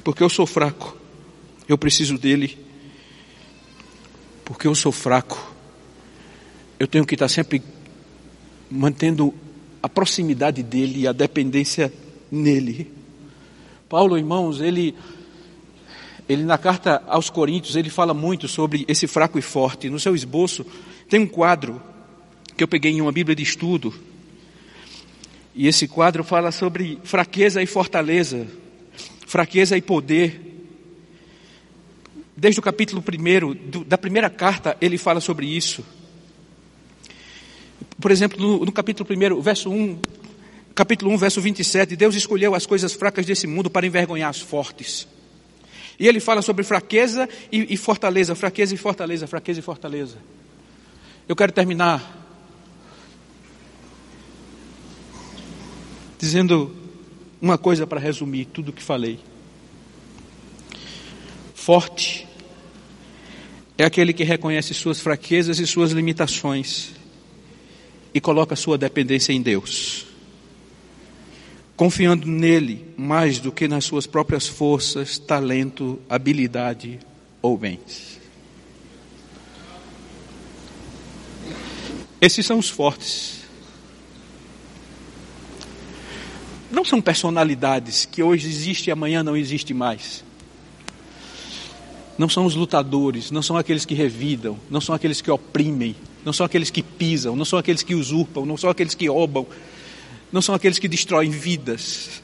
Porque 0.03 0.21
eu 0.21 0.29
sou 0.29 0.45
fraco, 0.45 0.97
eu 1.69 1.77
preciso 1.77 2.17
dele. 2.17 2.57
Porque 4.43 4.67
eu 4.67 4.75
sou 4.75 4.91
fraco, 4.91 5.53
eu 6.77 6.85
tenho 6.85 7.05
que 7.05 7.15
estar 7.15 7.29
sempre 7.29 7.63
mantendo 8.69 9.33
a 9.81 9.87
proximidade 9.87 10.61
dele 10.61 11.01
e 11.01 11.07
a 11.07 11.13
dependência 11.13 11.93
nele. 12.29 12.91
Paulo, 13.87 14.17
irmãos, 14.17 14.59
ele 14.59 14.95
ele 16.27 16.43
na 16.43 16.57
carta 16.57 17.03
aos 17.07 17.29
Coríntios, 17.29 17.75
ele 17.75 17.89
fala 17.89 18.13
muito 18.13 18.47
sobre 18.47 18.85
esse 18.87 19.07
fraco 19.07 19.37
e 19.37 19.41
forte. 19.41 19.89
No 19.89 19.99
seu 19.99 20.15
esboço 20.15 20.65
tem 21.09 21.19
um 21.19 21.27
quadro 21.27 21.81
que 22.55 22.63
eu 22.63 22.67
peguei 22.67 22.91
em 22.91 23.01
uma 23.01 23.11
Bíblia 23.11 23.35
de 23.35 23.43
estudo. 23.43 23.93
E 25.53 25.67
esse 25.67 25.87
quadro 25.87 26.23
fala 26.23 26.51
sobre 26.51 26.99
fraqueza 27.03 27.61
e 27.61 27.65
fortaleza, 27.65 28.47
fraqueza 29.27 29.77
e 29.77 29.81
poder. 29.81 30.39
Desde 32.35 32.59
o 32.59 32.63
capítulo 32.63 33.03
1 33.03 33.83
da 33.83 33.97
primeira 33.97 34.29
carta, 34.29 34.77
ele 34.79 34.97
fala 34.97 35.19
sobre 35.19 35.45
isso. 35.45 35.83
Por 37.99 38.09
exemplo, 38.09 38.39
no, 38.39 38.65
no 38.65 38.71
capítulo 38.71 39.07
1, 39.37 39.41
verso 39.41 39.69
1, 39.69 39.99
capítulo 40.73 41.11
1, 41.11 41.17
verso 41.17 41.41
27, 41.41 41.95
Deus 41.95 42.15
escolheu 42.15 42.55
as 42.55 42.65
coisas 42.65 42.93
fracas 42.93 43.25
desse 43.25 43.45
mundo 43.45 43.69
para 43.69 43.85
envergonhar 43.85 44.29
as 44.29 44.39
fortes. 44.39 45.07
E 46.01 46.07
ele 46.07 46.19
fala 46.19 46.41
sobre 46.41 46.63
fraqueza 46.63 47.29
e, 47.51 47.75
e 47.75 47.77
fortaleza, 47.77 48.33
fraqueza 48.33 48.73
e 48.73 48.77
fortaleza, 48.77 49.27
fraqueza 49.27 49.59
e 49.59 49.61
fortaleza. 49.61 50.17
Eu 51.29 51.35
quero 51.35 51.51
terminar 51.51 52.17
dizendo 56.17 56.75
uma 57.39 57.55
coisa 57.55 57.85
para 57.85 57.99
resumir 57.99 58.45
tudo 58.45 58.69
o 58.69 58.73
que 58.73 58.81
falei. 58.81 59.19
Forte 61.53 62.27
é 63.77 63.85
aquele 63.85 64.11
que 64.11 64.23
reconhece 64.23 64.73
suas 64.73 64.99
fraquezas 64.99 65.59
e 65.59 65.67
suas 65.67 65.91
limitações 65.91 66.93
e 68.11 68.19
coloca 68.19 68.55
sua 68.55 68.75
dependência 68.75 69.33
em 69.33 69.41
Deus 69.41 70.10
confiando 71.81 72.27
nele 72.27 72.85
mais 72.95 73.39
do 73.39 73.51
que 73.51 73.67
nas 73.67 73.85
suas 73.85 74.05
próprias 74.05 74.47
forças, 74.47 75.17
talento, 75.17 75.99
habilidade 76.07 76.99
ou 77.41 77.57
bens. 77.57 78.19
Esses 82.21 82.45
são 82.45 82.59
os 82.59 82.69
fortes. 82.69 83.39
Não 86.69 86.85
são 86.85 87.01
personalidades 87.01 88.05
que 88.05 88.21
hoje 88.21 88.47
existe 88.47 88.89
e 88.89 88.91
amanhã 88.91 89.23
não 89.23 89.35
existe 89.35 89.73
mais. 89.73 90.23
Não 92.15 92.29
são 92.29 92.45
os 92.45 92.53
lutadores, 92.53 93.31
não 93.31 93.41
são 93.41 93.57
aqueles 93.57 93.85
que 93.85 93.95
revidam, 93.95 94.55
não 94.69 94.81
são 94.81 94.93
aqueles 94.93 95.19
que 95.19 95.31
oprimem, 95.31 95.95
não 96.23 96.31
são 96.31 96.45
aqueles 96.45 96.69
que 96.69 96.83
pisam, 96.83 97.35
não 97.35 97.43
são 97.43 97.57
aqueles 97.57 97.81
que 97.81 97.95
usurpam, 97.95 98.45
não 98.45 98.55
são 98.55 98.69
aqueles 98.69 98.93
que 98.93 99.09
roubam, 99.09 99.47
não 100.31 100.41
são 100.41 100.55
aqueles 100.55 100.79
que 100.79 100.87
destroem 100.87 101.29
vidas. 101.29 102.21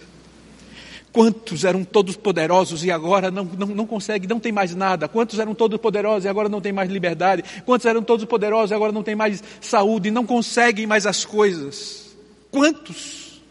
Quantos 1.12 1.64
eram 1.64 1.84
todos 1.84 2.16
poderosos 2.16 2.84
e 2.84 2.92
agora 2.92 3.32
não, 3.32 3.44
não, 3.44 3.68
não 3.68 3.88
conseguem, 3.88 4.30
não 4.30 4.40
tem 4.40 4.52
mais 4.52 4.76
nada? 4.76 5.08
Quantos 5.08 5.40
eram 5.40 5.56
todos 5.56 5.80
poderosos 5.80 6.26
e 6.26 6.28
agora 6.28 6.48
não 6.48 6.62
tem 6.62 6.72
mais 6.72 6.92
liberdade? 6.92 7.44
Quantos 7.66 7.86
eram 7.86 8.04
todos 8.04 8.24
poderosos 8.26 8.72
e 8.72 8.74
agora 8.76 8.92
não 8.92 9.02
tem 9.02 9.16
mais 9.16 9.44
saúde, 9.60 10.12
não 10.12 10.26
conseguem 10.26 10.86
mais 10.86 11.08
as 11.08 11.26
coisas? 11.26 12.16
Quantos? 12.52 13.42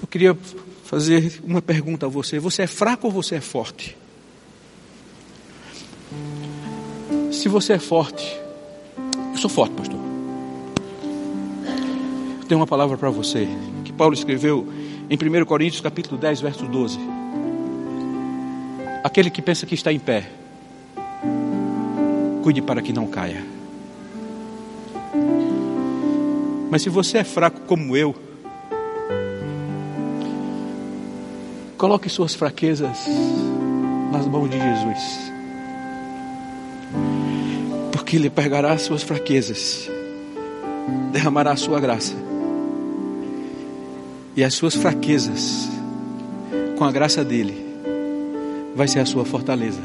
Eu 0.00 0.08
queria 0.08 0.38
fazer 0.84 1.40
uma 1.44 1.60
pergunta 1.60 2.06
a 2.06 2.08
você: 2.08 2.38
você 2.38 2.62
é 2.62 2.66
fraco 2.66 3.08
ou 3.08 3.12
você 3.12 3.34
é 3.34 3.40
forte? 3.40 3.96
Se 7.30 7.48
você 7.48 7.74
é 7.74 7.78
forte, 7.78 8.43
sou 9.44 9.50
forte, 9.50 9.74
pastor. 9.74 10.00
Tenho 12.48 12.58
uma 12.58 12.66
palavra 12.66 12.96
para 12.96 13.10
você, 13.10 13.46
que 13.84 13.92
Paulo 13.92 14.14
escreveu 14.14 14.66
em 15.10 15.16
1 15.16 15.44
Coríntios 15.44 15.82
capítulo 15.82 16.16
10, 16.16 16.40
verso 16.40 16.66
12. 16.66 16.98
Aquele 19.02 19.28
que 19.28 19.42
pensa 19.42 19.66
que 19.66 19.74
está 19.74 19.92
em 19.92 19.98
pé, 19.98 20.30
cuide 22.42 22.62
para 22.62 22.80
que 22.80 22.90
não 22.90 23.06
caia. 23.06 23.44
Mas 26.70 26.80
se 26.80 26.88
você 26.88 27.18
é 27.18 27.24
fraco 27.24 27.60
como 27.66 27.94
eu, 27.94 28.14
coloque 31.76 32.08
suas 32.08 32.34
fraquezas 32.34 33.06
nas 34.10 34.26
mãos 34.26 34.48
de 34.48 34.58
Jesus 34.58 35.33
que 38.14 38.18
Ele 38.18 38.30
pegará 38.30 38.70
as 38.70 38.82
suas 38.82 39.02
fraquezas, 39.02 39.90
derramará 41.10 41.50
a 41.50 41.56
sua 41.56 41.80
graça, 41.80 42.14
e 44.36 44.44
as 44.44 44.54
suas 44.54 44.76
fraquezas, 44.76 45.68
com 46.78 46.84
a 46.84 46.92
graça 46.92 47.24
dEle, 47.24 47.56
vai 48.76 48.86
ser 48.86 49.00
a 49.00 49.04
sua 49.04 49.24
fortaleza. 49.24 49.82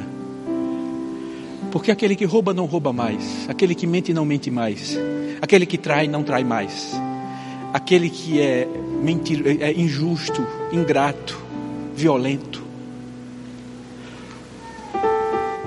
Porque 1.72 1.90
aquele 1.90 2.16
que 2.16 2.24
rouba 2.24 2.54
não 2.54 2.66
rouba 2.66 2.94
mais, 2.94 3.50
aquele 3.50 3.74
que 3.74 3.88
mente 3.88 4.14
não 4.14 4.26
mente 4.26 4.52
mais, 4.52 4.96
aquele 5.42 5.66
que 5.66 5.80
trai 5.80 6.08
não 6.08 6.22
trai 6.22 6.44
mais, 6.44 6.94
aquele 7.74 8.12
que 8.12 8.40
é, 8.40 8.68
mentir, 9.02 9.44
é 9.60 9.74
injusto, 9.74 10.46
ingrato, 10.72 11.36
violento, 11.96 12.62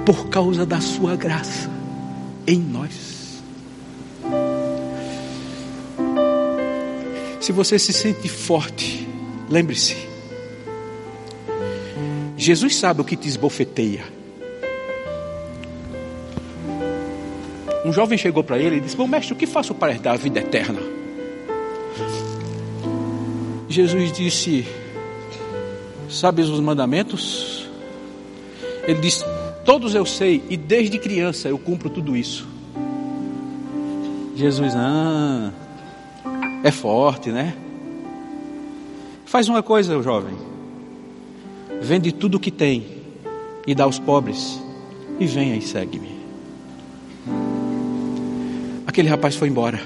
por 0.06 0.28
causa 0.28 0.64
da 0.64 0.80
sua 0.80 1.16
graça 1.16 1.81
em 2.46 2.58
nós. 2.58 3.42
Se 7.40 7.50
você 7.50 7.78
se 7.78 7.92
sente 7.92 8.28
forte, 8.28 9.08
lembre-se, 9.50 9.96
Jesus 12.36 12.76
sabe 12.76 13.00
o 13.00 13.04
que 13.04 13.16
te 13.16 13.28
esbofeteia. 13.28 14.04
Um 17.84 17.92
jovem 17.92 18.16
chegou 18.16 18.44
para 18.44 18.58
ele 18.58 18.76
e 18.76 18.80
disse: 18.80 18.96
Bom, 18.96 19.06
mestre, 19.06 19.32
o 19.32 19.36
que 19.36 19.46
faço 19.46 19.74
para 19.74 19.92
herdar 19.92 20.14
a 20.14 20.16
vida 20.16 20.38
eterna? 20.38 20.80
Jesus 23.68 24.12
disse: 24.12 24.66
Sabes 26.08 26.48
os 26.48 26.60
mandamentos? 26.60 27.68
Ele 28.86 29.00
disse: 29.00 29.24
Todos 29.64 29.94
eu 29.94 30.04
sei, 30.04 30.42
e 30.50 30.56
desde 30.56 30.98
criança 30.98 31.48
eu 31.48 31.58
cumpro 31.58 31.88
tudo 31.88 32.16
isso. 32.16 32.46
Jesus, 34.34 34.74
ah, 34.74 35.52
é 36.64 36.70
forte, 36.70 37.30
né? 37.30 37.54
Faz 39.24 39.48
uma 39.48 39.62
coisa, 39.62 40.02
jovem. 40.02 40.34
Vende 41.80 42.12
tudo 42.12 42.36
o 42.36 42.40
que 42.40 42.50
tem 42.50 42.84
e 43.66 43.74
dá 43.74 43.84
aos 43.84 43.98
pobres, 43.98 44.60
e 45.20 45.26
venha 45.26 45.56
e 45.56 45.62
segue-me. 45.62 46.20
Aquele 48.86 49.08
rapaz 49.08 49.36
foi 49.36 49.48
embora, 49.48 49.80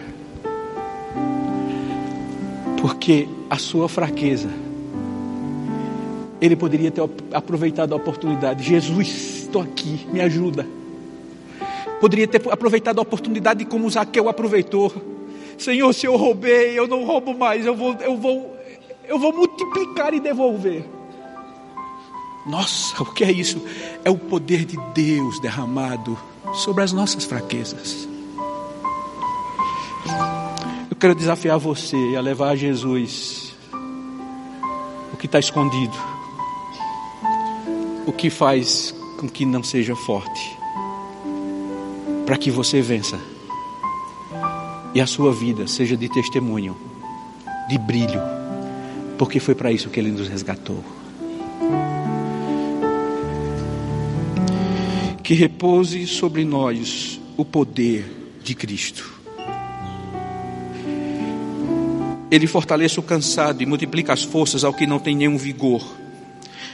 porque 2.81 3.29
a 3.51 3.59
sua 3.59 3.89
fraqueza 3.89 4.49
ele 6.41 6.57
poderia 6.57 6.91
ter 6.91 7.03
aproveitado 7.33 7.93
a 7.93 7.97
oportunidade. 7.97 8.65
Jesus, 8.65 9.36
estou 9.57 9.63
aqui, 9.63 10.07
me 10.13 10.21
ajuda. 10.21 10.67
Poderia 12.01 12.27
ter 12.27 12.43
aproveitado 12.51 12.99
a 12.99 13.03
oportunidade 13.03 13.65
como 13.65 13.89
Zaqueu 13.89 14.29
aproveitou. 14.29 14.93
Senhor, 15.57 15.93
se 15.95 16.07
eu 16.07 16.17
roubei, 16.17 16.79
eu 16.79 16.87
não 16.87 17.05
roubo 17.05 17.37
mais, 17.37 17.65
eu 17.65 17.75
vou, 17.75 17.95
eu 17.95 18.17
vou, 18.17 18.57
eu 19.07 19.19
vou 19.19 19.33
multiplicar 19.33 20.13
e 20.13 20.21
devolver. 20.21 20.85
Nossa, 22.47 23.03
o 23.03 23.07
que 23.07 23.25
é 23.25 23.33
isso? 23.33 23.63
É 24.05 24.11
o 24.11 24.19
poder 24.19 24.65
de 24.65 24.77
Deus 24.95 25.41
derramado 25.41 26.19
sobre 26.53 26.85
as 26.85 26.93
nossas 26.93 27.25
fraquezas. 27.25 28.07
Eu 30.91 30.97
quero 30.97 31.15
desafiar 31.15 31.59
você 31.59 31.97
a 32.17 32.21
levar 32.21 32.51
a 32.51 32.57
Jesus 32.57 33.55
o 35.13 35.17
que 35.17 35.27
está 35.27 35.39
escondido, 35.39 35.97
o 38.07 38.13
que 38.13 38.29
faz 38.29 38.96
com 39.17 39.29
que 39.29 39.45
não 39.45 39.63
seja 39.63 39.97
forte, 39.97 40.57
para 42.25 42.37
que 42.37 42.51
você 42.51 42.81
vença 42.81 43.19
e 44.95 45.01
a 45.01 45.07
sua 45.07 45.33
vida 45.33 45.67
seja 45.67 45.97
de 45.97 46.09
testemunho, 46.09 46.77
de 47.69 47.77
brilho, 47.79 48.21
porque 49.19 49.39
foi 49.39 49.55
para 49.55 49.71
isso 49.71 49.91
que 49.91 50.01
Ele 50.01 50.11
nos 50.11 50.29
resgatou. 50.29 50.83
Que 55.23 55.35
repouse 55.35 56.07
sobre 56.07 56.45
nós 56.45 57.21
o 57.37 57.45
poder 57.45 58.11
de 58.43 58.55
Cristo. 58.55 59.13
Ele 62.31 62.47
fortalece 62.47 62.99
o 62.99 63.03
cansado 63.03 63.63
e 63.63 63.67
multiplica 63.67 64.13
as 64.13 64.23
forças 64.23 64.65
ao 64.65 64.73
que 64.73 64.87
não 64.87 64.99
tem 64.99 65.15
nenhum 65.15 65.37
vigor. 65.37 65.83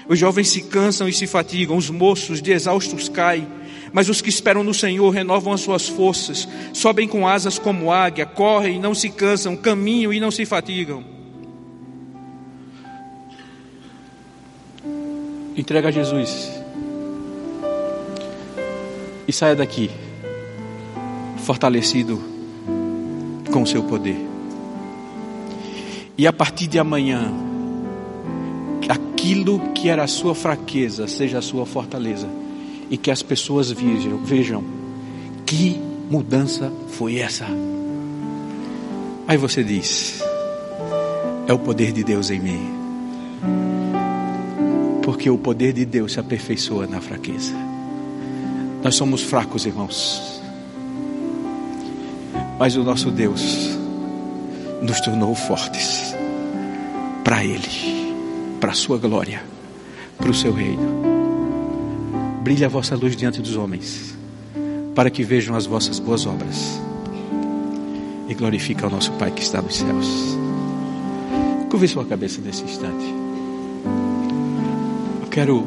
Os 0.09 0.19
jovens 0.19 0.49
se 0.49 0.63
cansam 0.63 1.09
e 1.09 1.13
se 1.13 1.27
fatigam, 1.27 1.77
os 1.77 1.91
moços 1.91 2.43
de 2.43 2.53
exaustos 2.53 3.09
caem, 3.09 3.47
mas 3.93 4.09
os 4.09 4.21
que 4.21 4.29
esperam 4.29 4.65
no 4.65 4.75
Senhor 4.75 5.11
renovam 5.11 5.53
as 5.53 5.61
suas 5.61 5.89
forças, 5.89 6.49
sobem 6.73 7.07
com 7.07 7.29
asas 7.29 7.59
como 7.59 7.93
águia, 7.93 8.27
correm 8.27 8.77
e 8.77 8.81
não 8.81 8.95
se 8.95 9.11
cansam, 9.11 9.57
caminham 9.57 10.13
e 10.13 10.19
não 10.19 10.31
se 10.31 10.45
fatigam. 10.45 11.05
Entrega 15.57 15.89
a 15.89 15.93
Jesus 15.93 16.51
e 19.29 19.33
saia 19.33 19.55
daqui 19.55 19.91
fortalecido 21.37 22.23
com 23.53 23.63
o 23.63 23.67
seu 23.67 23.83
poder. 23.83 24.17
E 26.17 26.27
a 26.27 26.33
partir 26.33 26.67
de 26.67 26.79
amanhã, 26.79 27.52
aquilo 28.89 29.59
que 29.75 29.89
era 29.89 30.05
a 30.05 30.09
sua 30.09 30.35
fraqueza 30.35 31.07
seja 31.07 31.39
a 31.39 31.43
sua 31.43 31.67
fortaleza. 31.67 32.29
E 32.91 32.97
que 32.97 33.11
as 33.11 33.23
pessoas 33.23 33.71
vejam, 33.71 34.19
vejam 34.19 34.65
que 35.47 35.81
mudança 36.11 36.71
foi 36.89 37.19
essa. 37.19 37.47
Aí 39.27 39.37
você 39.37 39.65
diz: 39.65 40.23
é 41.47 41.53
o 41.53 41.59
poder 41.59 41.93
de 41.93 42.05
Deus 42.05 42.31
em 42.31 42.41
mim. 42.41 42.71
Porque 45.03 45.29
o 45.31 45.39
poder 45.39 45.73
de 45.73 45.85
Deus 45.85 46.13
se 46.13 46.21
aperfeiçoa 46.21 46.87
na 46.87 47.01
fraqueza. 47.01 47.55
Nós 48.83 48.95
somos 48.95 49.23
fracos, 49.23 49.65
irmãos. 49.65 50.41
Mas 52.59 52.77
o 52.77 52.83
nosso 52.83 53.11
Deus 53.11 53.71
nos 54.83 55.01
tornou 55.01 55.35
fortes 55.35 56.15
para 57.25 57.45
Ele, 57.45 58.02
para 58.63 58.71
a 58.71 58.75
Sua 58.75 58.97
glória, 58.97 59.43
para 60.17 60.31
o 60.31 60.35
Seu 60.35 60.53
reino. 60.53 61.03
Brilhe 62.45 62.65
a 62.65 62.69
vossa 62.69 62.95
luz 62.95 63.17
diante 63.17 63.43
dos 63.43 63.57
homens, 63.57 64.17
para 64.95 65.11
que 65.11 65.25
vejam 65.25 65.57
as 65.57 65.67
vossas 65.67 65.99
boas 65.99 66.25
obras 66.27 66.81
e 68.29 68.35
glorifique 68.35 68.85
ao 68.85 68.89
nosso 68.91 69.11
Pai 69.15 69.33
que 69.33 69.43
está 69.43 69.61
nos 69.61 69.75
céus. 69.75 70.39
Curve 71.71 71.89
sua 71.89 72.05
cabeça 72.05 72.41
nesse 72.41 72.63
instante. 72.63 73.05
Eu 75.23 75.29
quero 75.29 75.67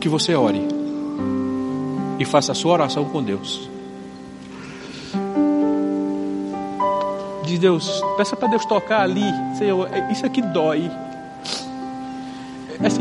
que 0.00 0.08
você 0.08 0.34
ore 0.34 0.66
e 2.18 2.24
faça 2.24 2.50
a 2.50 2.54
sua 2.56 2.72
oração 2.72 3.04
com 3.04 3.22
Deus. 3.22 3.70
de 7.44 7.58
Deus, 7.58 8.02
peça 8.16 8.34
para 8.34 8.48
Deus 8.48 8.64
tocar 8.64 9.02
ali, 9.02 9.22
Senhor, 9.56 9.88
é, 9.92 10.10
isso 10.10 10.24
aqui 10.26 10.42
dói. 10.42 10.90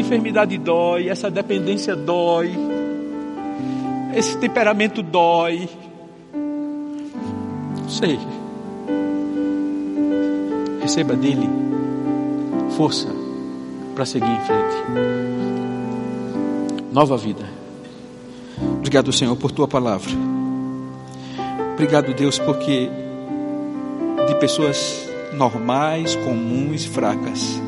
Enfermidade 0.03 0.57
dói, 0.57 1.07
essa 1.07 1.31
dependência 1.31 1.95
dói, 1.95 2.51
esse 4.13 4.37
temperamento 4.37 5.01
dói. 5.01 5.69
Sei. 7.87 8.19
Receba 10.81 11.15
dele 11.15 11.49
força 12.75 13.07
para 13.95 14.05
seguir 14.05 14.29
em 14.29 14.41
frente. 14.41 14.75
Nova 16.91 17.15
vida. 17.15 17.45
Obrigado, 18.79 19.13
Senhor, 19.13 19.37
por 19.37 19.51
tua 19.51 19.69
palavra. 19.69 20.11
Obrigado, 21.73 22.13
Deus, 22.13 22.37
porque 22.37 22.89
de 24.27 24.35
pessoas 24.35 25.09
normais, 25.33 26.13
comuns, 26.17 26.83
fracas. 26.83 27.61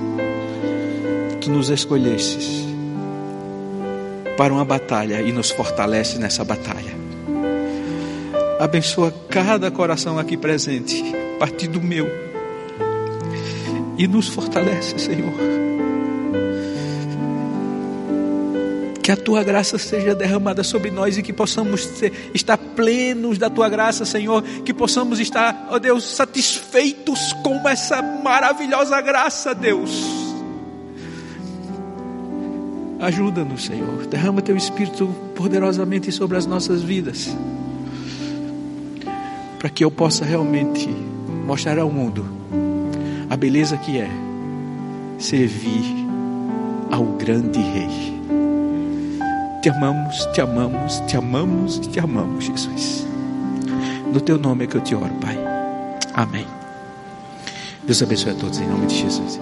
Tu 1.45 1.51
nos 1.51 1.69
escolhesses 1.69 2.65
para 4.35 4.51
uma 4.51 4.65
batalha 4.65 5.21
e 5.21 5.31
nos 5.31 5.51
fortalece 5.51 6.17
nessa 6.17 6.43
batalha. 6.43 6.91
Abençoa 8.59 9.13
cada 9.29 9.69
coração 9.69 10.17
aqui 10.17 10.35
presente, 10.35 11.03
a 11.35 11.37
partir 11.37 11.67
do 11.67 11.79
meu, 11.79 12.07
e 13.95 14.07
nos 14.07 14.27
fortalece, 14.27 14.97
Senhor 14.97 15.33
Que 19.03 19.11
a 19.11 19.15
tua 19.15 19.43
graça 19.43 19.77
seja 19.77 20.15
derramada 20.15 20.63
sobre 20.63 20.89
nós 20.89 21.15
e 21.15 21.21
que 21.21 21.31
possamos 21.31 21.85
ser, 21.85 22.31
estar 22.33 22.57
plenos 22.57 23.37
da 23.37 23.51
tua 23.51 23.69
graça, 23.69 24.03
Senhor. 24.03 24.41
Que 24.41 24.73
possamos 24.73 25.19
estar, 25.19 25.67
ó 25.69 25.75
oh 25.75 25.79
Deus, 25.79 26.15
satisfeitos 26.15 27.33
com 27.43 27.69
essa 27.69 28.01
maravilhosa 28.01 28.99
graça, 29.01 29.53
Deus. 29.53 30.24
Ajuda-nos, 32.99 33.65
Senhor. 33.65 34.05
Derrama 34.07 34.41
teu 34.41 34.55
Espírito 34.55 35.07
poderosamente 35.35 36.11
sobre 36.11 36.37
as 36.37 36.45
nossas 36.45 36.81
vidas. 36.81 37.35
Para 39.59 39.69
que 39.69 39.83
eu 39.83 39.91
possa 39.91 40.23
realmente 40.23 40.89
mostrar 41.45 41.77
ao 41.79 41.89
mundo 41.89 42.25
a 43.29 43.35
beleza 43.35 43.77
que 43.77 43.97
é 43.97 44.09
servir 45.17 45.83
ao 46.91 47.03
grande 47.17 47.59
Rei. 47.59 48.15
Te 49.61 49.69
amamos, 49.69 50.27
te 50.33 50.41
amamos, 50.41 50.99
te 51.07 51.17
amamos 51.17 51.77
e 51.77 51.89
te 51.89 51.99
amamos, 51.99 52.45
Jesus. 52.45 53.05
No 54.13 54.21
teu 54.21 54.37
nome 54.37 54.65
é 54.65 54.67
que 54.67 54.75
eu 54.75 54.81
te 54.81 54.93
oro, 54.93 55.13
Pai. 55.15 55.37
Amém. 56.13 56.45
Deus 57.83 58.01
abençoe 58.01 58.31
a 58.31 58.35
todos 58.35 58.59
em 58.59 58.67
nome 58.67 58.87
de 58.87 58.95
Jesus. 58.95 59.39